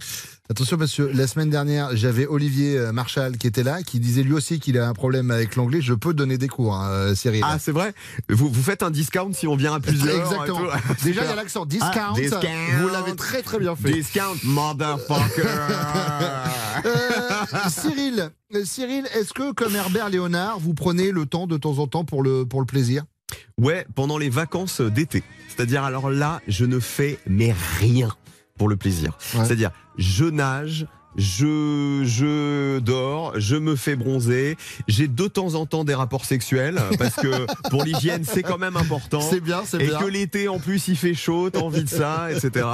[0.50, 4.22] Attention parce que la semaine dernière, j'avais Olivier euh, Marchal qui était là, qui disait
[4.22, 5.80] lui aussi qu'il a un problème avec l'anglais.
[5.80, 7.42] Je peux donner des cours, hein, euh, Cyril.
[7.44, 7.94] Ah, c'est vrai?
[8.28, 10.60] Vous, vous faites un discount si on vient à plusieurs Exactement.
[10.60, 10.94] et tout.
[11.04, 11.90] Déjà, il y a l'accent discount.
[11.94, 12.48] Ah, discount.
[12.80, 13.92] Vous l'avez très très bien fait.
[13.92, 15.42] Discount, motherfucker
[16.84, 18.30] Euh, Cyril,
[18.64, 22.22] Cyril, est-ce que comme Herbert Léonard, vous prenez le temps de temps en temps pour
[22.22, 23.04] le, pour le plaisir?
[23.60, 25.22] Ouais, pendant les vacances d'été.
[25.48, 28.08] C'est-à-dire, alors là, je ne fais mais rien
[28.58, 29.16] pour le plaisir.
[29.34, 29.44] Ouais.
[29.44, 30.86] C'est-à-dire, je nage,
[31.16, 34.56] je, je dors, je me fais bronzer,
[34.88, 38.76] j'ai de temps en temps des rapports sexuels, parce que pour l'hygiène, c'est quand même
[38.76, 39.20] important.
[39.20, 39.98] C'est bien, c'est Et bien.
[39.98, 42.66] que l'été, en plus, il fait chaud, t'as envie de ça, etc.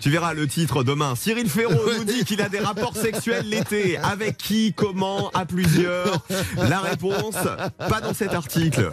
[0.00, 1.14] Tu verras le titre demain.
[1.16, 3.98] Cyril Ferraud nous dit qu'il a des rapports sexuels l'été.
[3.98, 6.24] Avec qui, comment, à plusieurs?
[6.56, 7.36] La réponse,
[7.78, 8.90] pas dans cet article.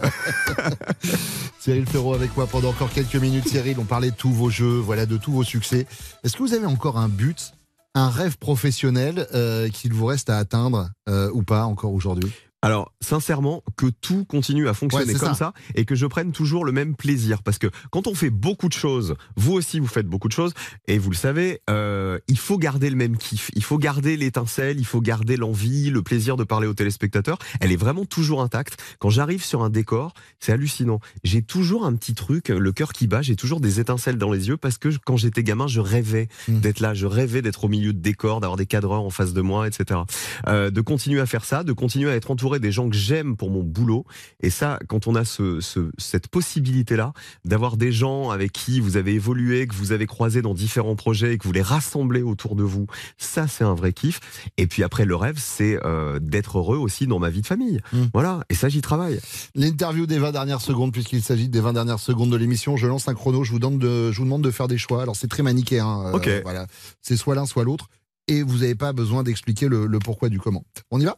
[1.60, 3.48] Cyril Ferraud avec moi pendant encore quelques minutes.
[3.48, 5.86] Cyril, on parlait de tous vos jeux, voilà, de tous vos succès.
[6.24, 7.54] Est-ce que vous avez encore un but,
[7.96, 12.32] un rêve professionnel euh, qu'il vous reste à atteindre euh, ou pas encore aujourd'hui?
[12.62, 15.36] Alors, sincèrement, que tout continue à fonctionner Ouais, comme ça.
[15.36, 15.54] ça.
[15.76, 17.42] et que je prenne toujours le même plaisir.
[17.44, 20.54] Parce que quand on fait beaucoup de choses, vous aussi vous faites beaucoup de choses,
[20.88, 24.80] et vous le savez, euh, il faut garder le même kiff, il faut garder l'étincelle,
[24.80, 27.38] il faut garder l'envie, le plaisir de parler aux téléspectateurs.
[27.62, 28.80] Elle est vraiment toujours intacte.
[29.00, 31.00] Quand j'arrive sur un décor, c'est hallucinant.
[31.24, 34.48] J'ai toujours un petit truc, le cœur qui bat, j'ai toujours des étincelles dans les
[34.50, 36.60] yeux parce que quand j'étais gamin, je rêvais Mm.
[36.60, 39.42] d'être là, je rêvais d'être au milieu de décors, d'avoir des cadreurs en face de
[39.42, 40.02] moi, etc.
[40.48, 43.36] Euh, de continuer à faire ça, de continuer à être entouré des gens que j'aime
[43.38, 44.06] pour mon boulot.
[44.42, 47.14] Et ça, quand on a ce, ce- cette possibilité-là,
[47.46, 51.34] d'avoir des gens avec qui vous avez évolué, que vous avez croisé dans différents projets
[51.34, 52.86] et que vous les rassemblez autour de vous,
[53.18, 54.20] ça, c'est un vrai kiff.
[54.58, 57.80] Et puis après, le rêve, c'est euh, d'être heureux aussi dans ma vie de famille.
[57.94, 58.04] Mm.
[58.14, 58.44] Voilà.
[58.50, 59.20] Et ça, j'y travaille.
[59.56, 62.78] L'interview des 20 dernières secondes, puisqu'il s'agit des 20 dernières secondes de l'émission.
[62.78, 65.02] Je lance un chrono, je vous, donne de, je vous demande de faire des choix.
[65.02, 65.86] Alors c'est très manichéen.
[65.88, 66.30] hein, Ok.
[66.44, 66.68] Voilà.
[67.02, 67.88] C'est soit l'un, soit l'autre.
[68.28, 70.64] Et vous n'avez pas besoin d'expliquer le, le pourquoi du comment.
[70.92, 71.18] On y va?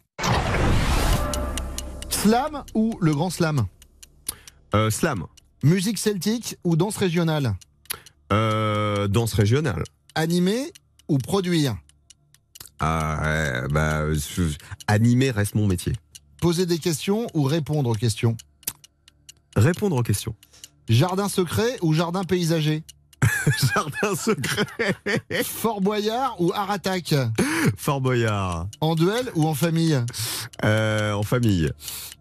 [2.14, 3.66] Slam ou le grand slam
[4.76, 5.26] Euh, slam.
[5.64, 7.56] Musique celtique ou danse régionale
[8.32, 9.84] Euh, danse régionale.
[10.16, 10.72] Animer
[11.08, 11.76] ou produire
[12.80, 14.56] Ah, bah, je-
[14.88, 15.94] animer reste mon métier.
[16.42, 18.36] Poser des questions ou répondre aux questions
[19.56, 20.36] Répondre aux questions.
[20.90, 22.84] Jardin secret ou jardin paysager
[23.74, 24.66] Jardin secret.
[25.46, 27.14] Fort Boyard ou Aratak
[27.78, 28.68] Fort Boyard.
[28.82, 30.00] En duel ou en famille
[30.64, 31.70] Euh, en famille.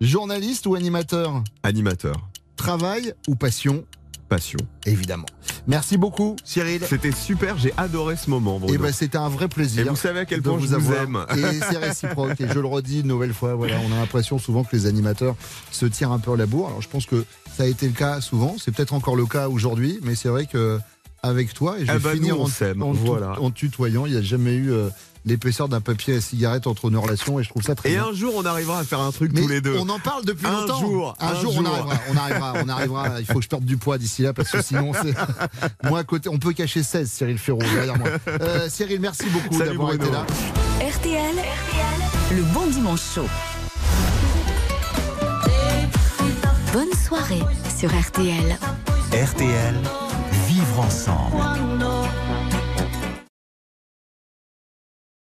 [0.01, 2.16] Journaliste ou animateur Animateur.
[2.57, 3.84] Travail ou passion
[4.28, 4.59] Passion.
[4.86, 5.26] Évidemment.
[5.66, 6.80] Merci beaucoup, Cyril.
[6.88, 8.59] C'était super, j'ai adoré ce moment.
[8.59, 8.72] Bruno.
[8.74, 9.86] Et ben c'était un vrai plaisir.
[9.86, 11.03] Et vous savez à quel point je vous avoir.
[11.03, 11.26] aime.
[11.36, 12.40] Et c'est réciproque.
[12.40, 13.55] Et je le redis une nouvelle fois.
[13.57, 15.36] Voilà, on a l'impression souvent que les animateurs
[15.70, 16.68] se tirent un peu la bourre.
[16.68, 18.57] Alors je pense que ça a été le cas souvent.
[18.59, 20.78] C'est peut-être encore le cas aujourd'hui, mais c'est vrai que
[21.22, 22.40] avec toi, et je Ah vais bah, finir nous,
[22.80, 23.38] on en, en- voilà.
[23.38, 24.07] en tutoyant.
[24.07, 24.88] Il n'y a jamais eu euh,
[25.25, 28.07] l'épaisseur d'un papier à cigarette entre nos relations, et je trouve ça très Et bien.
[28.07, 29.77] un jour, on arrivera à faire un truc Mais tous les deux.
[29.79, 30.81] on en parle depuis Un longtemps.
[30.81, 31.66] jour, un, un jour, on jour.
[31.75, 33.20] arrivera, on arrivera, on arrivera.
[33.20, 35.14] Il faut que je perde du poids d'ici là parce que sinon, c'est
[35.89, 37.11] moi à côté, on peut cacher 16.
[37.11, 38.09] Cyril Ferraud derrière moi.
[38.29, 40.27] Euh, Cyril, merci beaucoup d'avoir été là.
[40.81, 41.35] RTL,
[42.33, 43.29] le bon dimanche chaud.
[46.73, 47.43] Bonne soirée
[47.79, 48.57] sur RTL.
[49.12, 49.75] RTL,
[50.49, 51.37] vivre ensemble.